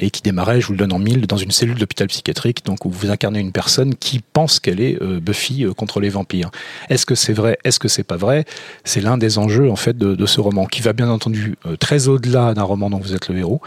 et 0.02 0.10
qui 0.10 0.22
démarrait, 0.22 0.60
je 0.60 0.68
vous 0.68 0.74
le 0.74 0.80
donne 0.80 0.94
en 0.94 1.00
mille, 1.00 1.28
dans 1.28 1.38
une 1.38 1.52
cellule 1.52 1.78
d'hôpital 1.78 2.08
psychiatrique, 2.08 2.66
donc 2.66 2.86
où 2.86 2.90
vous 2.90 3.10
incarnez 3.10 3.40
une 3.40 3.52
personne 3.52 3.96
qui 3.96 4.22
pense 4.34 4.60
qu'elle 4.60 4.82
est 4.82 5.02
euh, 5.02 5.20
Buffy 5.20 5.64
euh, 5.64 5.74
contre 5.74 6.00
les 6.00 6.10
vampires. 6.10 6.50
Est-ce 6.90 7.06
que 7.06 7.16
c'est 7.16 7.34
vrai? 7.34 7.58
Est-ce 7.64 7.80
que 7.80 7.88
c'est 7.88 8.04
pas 8.04 8.18
vrai? 8.18 8.46
C'est 8.84 9.02
l'un 9.02 9.18
des 9.18 9.38
enjeux 9.38 9.70
en 9.70 9.76
fait 9.76 9.98
de, 9.98 10.26
ce 10.26 10.42
roman, 10.42 10.66
qui 10.66 10.82
va 10.82 10.94
bien 10.94 11.10
entendu 11.10 11.56
euh, 11.66 11.76
très 11.76 12.08
au-delà 12.08 12.54
d'un 12.54 12.64
roman 12.64 12.90
dont 12.90 13.00
vous 13.00 13.14
êtes 13.16 13.30
le 13.30 13.38
héros. 13.38 13.62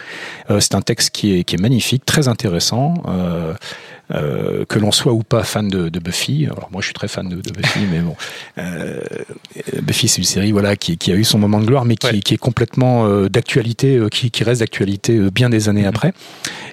C'est 0.49 0.75
un 0.75 0.83
texte 0.83 1.11
qui 1.11 1.39
est 1.39 1.61
magnifique, 1.61 2.05
très 2.05 2.29
intéressant. 2.29 2.95
Euh, 4.11 4.67
que 4.67 4.79
l'on 4.79 4.93
soit 4.93 5.15
ou 5.15 5.23
pas 5.23 5.45
fan 5.45 5.69
de, 5.69 5.89
de, 5.89 5.99
Buffy. 5.99 6.45
Alors 6.45 6.69
moi, 6.71 6.83
je 6.83 6.87
suis 6.87 6.95
très 6.95 7.09
fan 7.09 7.27
de, 7.27 7.37
de 7.37 7.51
Buffy, 7.51 7.81
mais 7.91 8.01
bon, 8.01 8.15
euh, 8.59 9.01
Buffy, 9.81 10.09
c'est 10.09 10.19
une 10.19 10.25
série 10.25 10.53
voilà 10.53 10.77
qui, 10.77 10.99
qui, 10.99 11.11
a 11.11 11.15
eu 11.15 11.25
son 11.25 11.39
moment 11.39 11.59
de 11.59 11.65
gloire, 11.65 11.87
mais 11.87 11.97
qui, 11.97 12.09
ouais. 12.09 12.21
qui 12.21 12.35
est 12.35 12.39
complètement 12.39 13.07
euh, 13.07 13.31
d'actualité, 13.31 13.99
qui, 14.11 14.31
qui, 14.31 14.45
reste 14.45 14.61
d'actualité 14.61 15.19
bien 15.31 15.49
des 15.49 15.71
années 15.71 15.85
mmh. 15.85 15.87
après. 15.87 16.13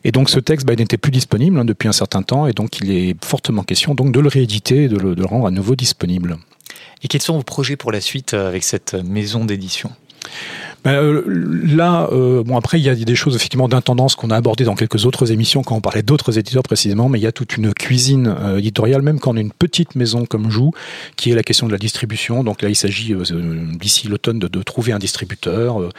Et 0.03 0.11
donc, 0.11 0.29
ce 0.29 0.41
texte 0.41 0.67
bah, 0.67 0.75
n'était 0.75 0.97
plus 0.97 1.11
disponible 1.11 1.57
hein, 1.57 1.63
depuis 1.63 1.87
un 1.87 1.93
certain 1.93 2.21
temps, 2.21 2.47
et 2.47 2.51
donc 2.51 2.79
il 2.79 2.91
est 2.91 3.15
fortement 3.23 3.63
question 3.63 3.95
donc 3.95 4.11
de 4.11 4.19
le 4.19 4.27
rééditer, 4.27 4.89
de 4.89 4.97
le, 4.97 5.15
de 5.15 5.21
le 5.21 5.25
rendre 5.25 5.47
à 5.47 5.51
nouveau 5.51 5.77
disponible. 5.77 6.37
Et 7.01 7.07
quels 7.07 7.21
sont 7.21 7.37
vos 7.37 7.43
projets 7.43 7.77
pour 7.77 7.93
la 7.93 8.01
suite 8.01 8.33
avec 8.33 8.63
cette 8.65 8.93
maison 8.93 9.45
d'édition? 9.45 9.91
Ben, 10.83 10.93
euh, 10.93 11.23
là, 11.27 12.09
euh, 12.11 12.43
bon 12.43 12.57
après 12.57 12.79
il 12.79 12.83
y 12.83 12.89
a 12.89 12.95
des 12.95 13.15
choses 13.15 13.35
effectivement 13.35 13.67
d'intendance 13.67 14.15
qu'on 14.15 14.31
a 14.31 14.35
abordées 14.35 14.63
dans 14.63 14.73
quelques 14.73 15.05
autres 15.05 15.31
émissions 15.31 15.61
quand 15.61 15.75
on 15.75 15.81
parlait 15.81 16.01
d'autres 16.01 16.39
éditeurs 16.39 16.63
précisément, 16.63 17.07
mais 17.07 17.19
il 17.19 17.21
y 17.21 17.27
a 17.27 17.31
toute 17.31 17.55
une 17.55 17.73
cuisine 17.73 18.35
euh, 18.39 18.57
éditoriale 18.57 19.03
même 19.03 19.19
quand 19.19 19.33
on 19.33 19.37
a 19.37 19.41
une 19.41 19.51
petite 19.51 19.95
maison 19.95 20.25
comme 20.25 20.49
Joue, 20.49 20.71
qui 21.17 21.31
est 21.31 21.35
la 21.35 21.43
question 21.43 21.67
de 21.67 21.71
la 21.71 21.77
distribution. 21.77 22.43
Donc 22.43 22.63
là 22.63 22.69
il 22.69 22.75
s'agit 22.75 23.13
euh, 23.13 23.23
d'ici 23.79 24.07
l'automne 24.07 24.39
de, 24.39 24.47
de, 24.47 24.63
trouver 24.63 24.91
un 24.91 24.99
distributeur, 24.99 25.81
euh, 25.81 25.89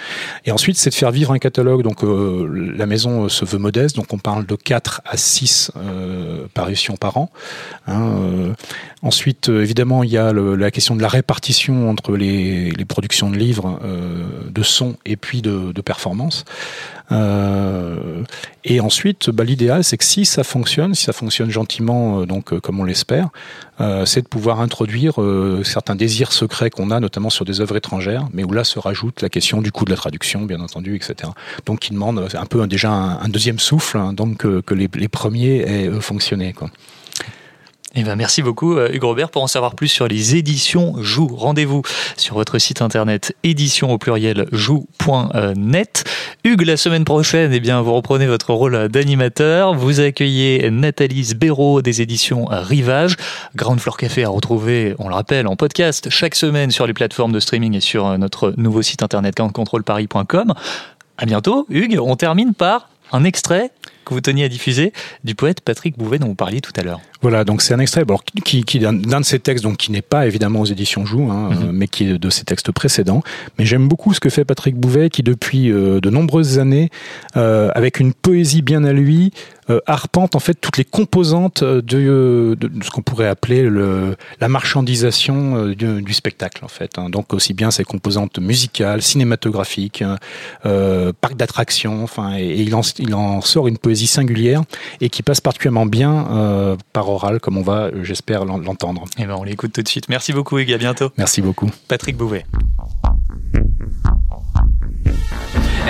et 0.44 0.50
ensuite 0.50 0.76
c'est 0.76 0.90
de 0.90 0.94
faire 0.94 1.12
vivre 1.12 1.32
un 1.32 1.38
catalogue. 1.38 1.82
Donc 1.82 2.02
euh, 2.02 2.74
la 2.76 2.86
maison 2.86 3.28
se 3.28 3.44
veut 3.44 3.58
modeste, 3.58 3.94
donc 3.94 4.12
on 4.12 4.18
parle 4.18 4.46
de 4.46 4.56
4 4.56 5.02
à 5.04 5.16
6 5.16 5.72
parutions 6.54 6.96
par 6.96 7.16
an. 7.16 7.30
Hein, 7.86 8.54
ensuite 9.02 9.48
évidemment 9.48 10.02
il 10.02 10.10
y 10.10 10.16
a 10.16 10.32
le, 10.32 10.56
la 10.56 10.70
question 10.70 10.96
de 10.96 11.02
la 11.02 11.08
répartition 11.08 11.90
entre 11.90 12.16
les, 12.16 12.70
les 12.70 12.84
productions 12.84 13.30
de 13.30 13.36
livres 13.36 13.80
de 14.50 14.62
son 14.62 14.96
et 15.04 15.16
puis 15.16 15.42
de, 15.42 15.72
de 15.72 15.80
performance. 15.80 16.44
Euh, 17.12 18.22
et 18.64 18.80
ensuite, 18.80 19.30
bah, 19.30 19.44
l'idéal, 19.44 19.84
c'est 19.84 19.98
que 19.98 20.04
si 20.04 20.24
ça 20.24 20.44
fonctionne, 20.44 20.94
si 20.94 21.04
ça 21.04 21.12
fonctionne 21.12 21.50
gentiment, 21.50 22.20
euh, 22.20 22.26
donc 22.26 22.52
euh, 22.52 22.60
comme 22.60 22.80
on 22.80 22.84
l'espère, 22.84 23.28
euh, 23.80 24.04
c'est 24.06 24.22
de 24.22 24.28
pouvoir 24.28 24.60
introduire 24.60 25.20
euh, 25.20 25.62
certains 25.64 25.94
désirs 25.94 26.32
secrets 26.32 26.70
qu'on 26.70 26.90
a, 26.90 27.00
notamment 27.00 27.30
sur 27.30 27.44
des 27.44 27.60
œuvres 27.60 27.76
étrangères, 27.76 28.28
mais 28.32 28.44
où 28.44 28.52
là 28.52 28.64
se 28.64 28.78
rajoute 28.78 29.20
la 29.20 29.28
question 29.28 29.60
du 29.60 29.72
coût 29.72 29.84
de 29.84 29.90
la 29.90 29.96
traduction, 29.96 30.42
bien 30.42 30.60
entendu, 30.60 30.96
etc. 30.96 31.30
Donc, 31.66 31.80
qui 31.80 31.92
demande 31.92 32.28
un 32.32 32.46
peu 32.46 32.66
déjà 32.66 32.90
un, 32.90 33.20
un 33.20 33.28
deuxième 33.28 33.58
souffle, 33.58 33.98
hein, 33.98 34.12
donc 34.12 34.38
que 34.38 34.74
les, 34.74 34.88
les, 34.94 35.08
premiers 35.08 35.58
aient 35.60 35.90
fonctionné. 36.00 36.52
Quoi. 36.52 36.70
Eh 37.94 38.04
ben, 38.04 38.16
merci 38.16 38.40
beaucoup 38.40 38.78
euh, 38.78 38.88
Hugues 38.90 39.04
Robert. 39.04 39.30
Pour 39.30 39.42
en 39.42 39.46
savoir 39.46 39.74
plus 39.74 39.88
sur 39.88 40.08
les 40.08 40.34
éditions 40.36 40.94
Joue, 41.02 41.26
rendez-vous 41.26 41.82
sur 42.16 42.36
votre 42.36 42.58
site 42.58 42.80
internet 42.80 43.36
édition 43.42 43.92
au 43.92 43.98
pluriel 43.98 44.46
joue.net. 44.50 46.04
Hugues, 46.44 46.62
la 46.62 46.78
semaine 46.78 47.04
prochaine, 47.04 47.52
eh 47.52 47.60
bien, 47.60 47.82
vous 47.82 47.92
reprenez 47.92 48.26
votre 48.26 48.54
rôle 48.54 48.88
d'animateur. 48.88 49.74
Vous 49.74 50.00
accueillez 50.00 50.70
Nathalie 50.70 51.34
Béraud 51.36 51.82
des 51.82 52.00
éditions 52.00 52.46
Rivage. 52.50 53.16
Ground 53.56 53.78
Floor 53.78 53.98
Café 53.98 54.24
à 54.24 54.30
retrouver, 54.30 54.94
on 54.98 55.08
le 55.08 55.14
rappelle, 55.14 55.46
en 55.46 55.56
podcast 55.56 56.08
chaque 56.08 56.34
semaine 56.34 56.70
sur 56.70 56.86
les 56.86 56.94
plateformes 56.94 57.32
de 57.32 57.40
streaming 57.40 57.76
et 57.76 57.80
sur 57.80 58.16
notre 58.16 58.54
nouveau 58.56 58.80
site 58.80 59.02
internet 59.02 59.36
countcontrolparis.com. 59.36 60.54
À 61.18 61.26
bientôt, 61.26 61.66
Hugues. 61.68 61.98
On 62.00 62.16
termine 62.16 62.54
par 62.54 62.88
un 63.12 63.24
extrait 63.24 63.70
que 64.04 64.14
vous 64.14 64.20
teniez 64.20 64.44
à 64.44 64.48
diffuser 64.48 64.92
du 65.24 65.34
poète 65.34 65.60
Patrick 65.60 65.96
Bouvet 65.96 66.18
dont 66.18 66.26
vous 66.26 66.34
parliez 66.34 66.60
tout 66.60 66.72
à 66.76 66.82
l'heure. 66.82 67.00
Voilà, 67.20 67.44
donc 67.44 67.62
c'est 67.62 67.72
un 67.72 67.78
extrait 67.78 68.04
qui, 68.44 68.64
qui 68.64 68.80
d'un 68.80 68.92
de 68.92 69.24
ses 69.24 69.38
textes, 69.38 69.62
donc 69.62 69.76
qui 69.76 69.92
n'est 69.92 70.02
pas 70.02 70.26
évidemment 70.26 70.60
aux 70.60 70.64
éditions 70.64 71.06
Joux, 71.06 71.30
hein, 71.30 71.50
mhm. 71.50 71.70
mais 71.72 71.86
qui 71.86 72.08
est 72.08 72.18
de 72.18 72.30
ses 72.30 72.44
textes 72.44 72.72
précédents. 72.72 73.22
Mais 73.58 73.64
j'aime 73.64 73.86
beaucoup 73.86 74.12
ce 74.12 74.18
que 74.18 74.28
fait 74.28 74.44
Patrick 74.44 74.76
Bouvet, 74.76 75.08
qui 75.08 75.22
depuis 75.22 75.70
euh, 75.70 76.00
de 76.00 76.10
nombreuses 76.10 76.58
années, 76.58 76.90
euh, 77.36 77.70
avec 77.74 78.00
une 78.00 78.12
poésie 78.12 78.62
bien 78.62 78.82
à 78.82 78.92
lui, 78.92 79.32
euh, 79.70 79.80
arpente 79.86 80.36
en 80.36 80.40
fait 80.40 80.54
toutes 80.54 80.76
les 80.76 80.84
composantes 80.84 81.62
de, 81.62 82.56
de, 82.58 82.70
ce 82.82 82.90
qu'on 82.90 83.02
pourrait 83.02 83.28
appeler 83.28 83.62
le, 83.62 84.16
la 84.40 84.48
marchandisation 84.48 85.68
du, 85.68 86.02
du, 86.02 86.12
spectacle 86.12 86.64
en 86.64 86.68
fait. 86.68 86.98
Hein. 86.98 87.10
Donc 87.10 87.32
aussi 87.34 87.54
bien 87.54 87.70
ses 87.70 87.84
composantes 87.84 88.38
musicales, 88.38 89.02
cinématographiques, 89.02 90.04
euh, 90.66 91.12
parcs 91.20 91.36
d'attractions, 91.36 92.02
enfin, 92.02 92.36
et, 92.36 92.62
il, 92.62 92.74
en, 92.74 92.80
il 92.98 93.14
en 93.14 93.40
sort 93.40 93.68
une 93.68 93.78
poésie 93.78 94.06
singulière 94.06 94.62
et 95.00 95.08
qui 95.08 95.22
passe 95.22 95.40
particulièrement 95.40 95.86
bien 95.86 96.26
euh, 96.30 96.76
par 96.92 97.08
oral, 97.08 97.40
comme 97.40 97.56
on 97.56 97.62
va, 97.62 97.90
j'espère, 98.02 98.44
l'entendre. 98.44 99.04
Et 99.18 99.22
eh 99.22 99.26
ben 99.26 99.36
on 99.38 99.44
l'écoute 99.44 99.72
tout 99.72 99.82
de 99.82 99.88
suite. 99.88 100.08
Merci 100.08 100.32
beaucoup, 100.32 100.58
Hugues. 100.58 100.72
À 100.72 100.78
bientôt. 100.78 101.10
Merci 101.18 101.42
beaucoup. 101.42 101.70
Patrick 101.88 102.16
Bouvet. 102.16 102.44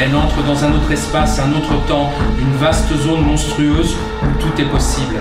Elle 0.00 0.16
entre 0.16 0.42
dans 0.42 0.64
un 0.64 0.72
autre 0.72 0.90
espace, 0.90 1.38
un 1.38 1.52
autre 1.52 1.86
temps, 1.86 2.10
une 2.38 2.56
vaste 2.56 2.92
zone 2.96 3.22
monstrueuse 3.22 3.96
où 4.22 4.40
tout 4.40 4.60
est 4.60 4.66
possible. 4.66 5.16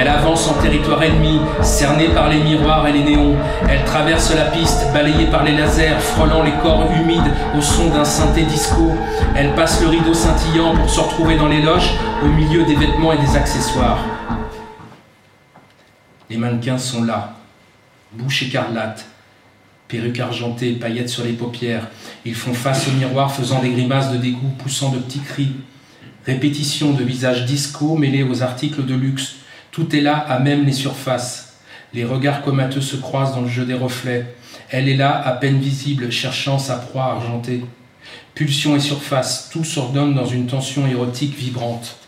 Elle 0.00 0.08
avance 0.08 0.48
en 0.48 0.54
territoire 0.54 1.02
ennemi, 1.02 1.42
cernée 1.60 2.08
par 2.08 2.30
les 2.30 2.42
miroirs 2.42 2.86
et 2.88 2.92
les 2.92 3.04
néons. 3.04 3.36
Elle 3.68 3.84
traverse 3.84 4.34
la 4.34 4.46
piste, 4.46 4.90
balayée 4.94 5.26
par 5.26 5.44
les 5.44 5.54
lasers, 5.54 6.00
frôlant 6.00 6.42
les 6.42 6.54
corps 6.62 6.88
humides 6.90 7.30
au 7.54 7.60
son 7.60 7.90
d'un 7.90 8.06
synthé 8.06 8.44
disco. 8.44 8.92
Elle 9.36 9.54
passe 9.54 9.82
le 9.82 9.88
rideau 9.88 10.14
scintillant 10.14 10.74
pour 10.74 10.88
se 10.88 11.00
retrouver 11.00 11.36
dans 11.36 11.48
les 11.48 11.60
loges, 11.60 11.92
au 12.24 12.28
milieu 12.28 12.64
des 12.64 12.76
vêtements 12.76 13.12
et 13.12 13.18
des 13.18 13.36
accessoires. 13.36 13.98
Les 16.30 16.38
mannequins 16.38 16.78
sont 16.78 17.04
là, 17.04 17.34
bouche 18.12 18.44
écarlate, 18.44 19.04
perruque 19.90 20.20
argentée, 20.20 20.72
paillettes 20.72 21.08
sur 21.08 21.24
les 21.24 21.32
paupières. 21.32 21.88
Ils 22.24 22.34
font 22.34 22.54
face 22.54 22.86
au 22.88 22.92
miroir, 22.92 23.34
faisant 23.34 23.60
des 23.60 23.70
grimaces 23.70 24.12
de 24.12 24.18
dégoût, 24.18 24.52
poussant 24.58 24.90
de 24.92 24.98
petits 24.98 25.20
cris. 25.20 25.52
Répétition 26.26 26.92
de 26.92 27.02
visages 27.02 27.46
disco 27.46 27.96
mêlés 27.96 28.22
aux 28.22 28.42
articles 28.42 28.84
de 28.84 28.94
luxe 28.94 29.36
tout 29.70 29.94
est 29.94 30.00
là 30.00 30.16
à 30.16 30.40
même 30.40 30.66
les 30.66 30.72
surfaces. 30.72 31.58
Les 31.94 32.04
regards 32.04 32.42
comateux 32.42 32.80
se 32.80 32.96
croisent 32.96 33.34
dans 33.34 33.42
le 33.42 33.48
jeu 33.48 33.64
des 33.64 33.74
reflets. 33.74 34.34
Elle 34.68 34.88
est 34.88 34.96
là, 34.96 35.20
à 35.24 35.32
peine 35.32 35.60
visible, 35.60 36.10
cherchant 36.10 36.58
sa 36.58 36.76
proie 36.76 37.04
argentée. 37.04 37.64
Pulsion 38.34 38.74
et 38.74 38.80
surface, 38.80 39.48
tout 39.52 39.64
s'ordonne 39.64 40.14
dans 40.14 40.26
une 40.26 40.46
tension 40.46 40.86
érotique 40.86 41.36
vibrante. 41.36 41.99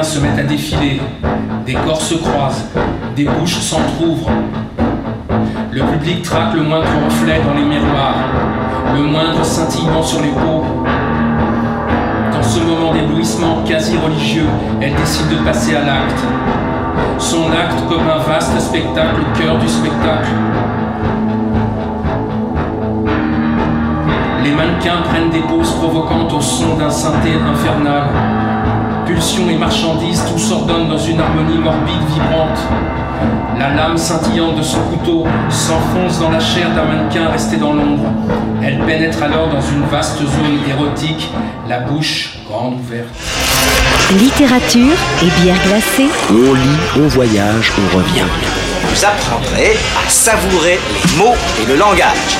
Se 0.00 0.18
mettent 0.18 0.38
à 0.38 0.42
défiler, 0.42 1.00
des 1.64 1.74
corps 1.74 2.00
se 2.00 2.14
croisent, 2.14 2.64
des 3.14 3.24
bouches 3.24 3.60
s'entr'ouvrent, 3.60 4.30
le 5.70 5.82
public 5.82 6.22
traque 6.22 6.54
le 6.54 6.62
moindre 6.62 6.88
reflet 7.04 7.40
dans 7.46 7.54
les 7.54 7.62
miroirs, 7.62 8.16
le 8.94 9.02
moindre 9.02 9.44
scintillement 9.44 10.02
sur 10.02 10.20
les 10.22 10.30
peaux. 10.30 10.64
Dans 12.32 12.42
ce 12.42 12.60
moment 12.60 12.92
d'éblouissement 12.92 13.62
quasi 13.64 13.96
religieux, 13.96 14.46
elle 14.80 14.94
décide 14.94 15.28
de 15.28 15.44
passer 15.44 15.76
à 15.76 15.84
l'acte. 15.84 16.24
Son 17.18 17.52
acte 17.52 17.86
comme 17.88 18.08
un 18.08 18.18
vaste 18.18 18.58
spectacle 18.58 19.20
au 19.20 19.38
cœur 19.38 19.58
du 19.58 19.68
spectacle. 19.68 20.30
Les 24.42 24.52
mannequins 24.52 25.02
prennent 25.08 25.30
des 25.30 25.42
poses 25.42 25.72
provocantes 25.72 26.32
au 26.32 26.40
son 26.40 26.76
d'un 26.76 26.90
synthé 26.90 27.34
infernal. 27.34 28.04
Pulsion 29.06 29.48
et 29.50 29.56
marchandises, 29.56 30.22
tout 30.30 30.38
s'ordonne 30.38 30.88
dans 30.88 30.98
une 30.98 31.20
harmonie 31.20 31.58
morbide, 31.58 32.02
vibrante. 32.08 32.58
La 33.58 33.70
lame 33.70 33.96
scintillante 33.96 34.56
de 34.56 34.62
son 34.62 34.80
couteau 34.80 35.26
s'enfonce 35.50 36.20
dans 36.20 36.30
la 36.30 36.40
chair 36.40 36.70
d'un 36.74 36.84
mannequin 36.84 37.28
resté 37.28 37.56
dans 37.56 37.72
l'ombre. 37.72 38.04
Elle 38.62 38.78
pénètre 38.84 39.22
alors 39.22 39.48
dans 39.48 39.60
une 39.60 39.84
vaste 39.90 40.18
zone 40.18 40.58
érotique, 40.68 41.30
la 41.68 41.80
bouche 41.80 42.38
grande 42.48 42.74
ouverte. 42.74 43.08
Littérature 44.18 44.96
et 45.22 45.42
bière 45.42 45.60
glacée. 45.66 46.08
On 46.30 46.54
lit, 46.54 47.04
on 47.04 47.08
voyage, 47.08 47.72
on 47.78 47.96
revient. 47.96 48.26
Vous 48.88 49.04
apprendrez 49.04 49.76
à 50.04 50.08
savourer 50.08 50.78
les 50.94 51.18
mots 51.18 51.34
et 51.60 51.66
le 51.66 51.76
langage. 51.76 52.38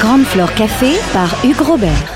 Grande 0.00 0.24
Flore 0.24 0.54
Café 0.54 0.92
par 1.12 1.28
Hugues 1.44 1.66
Robert. 1.66 2.15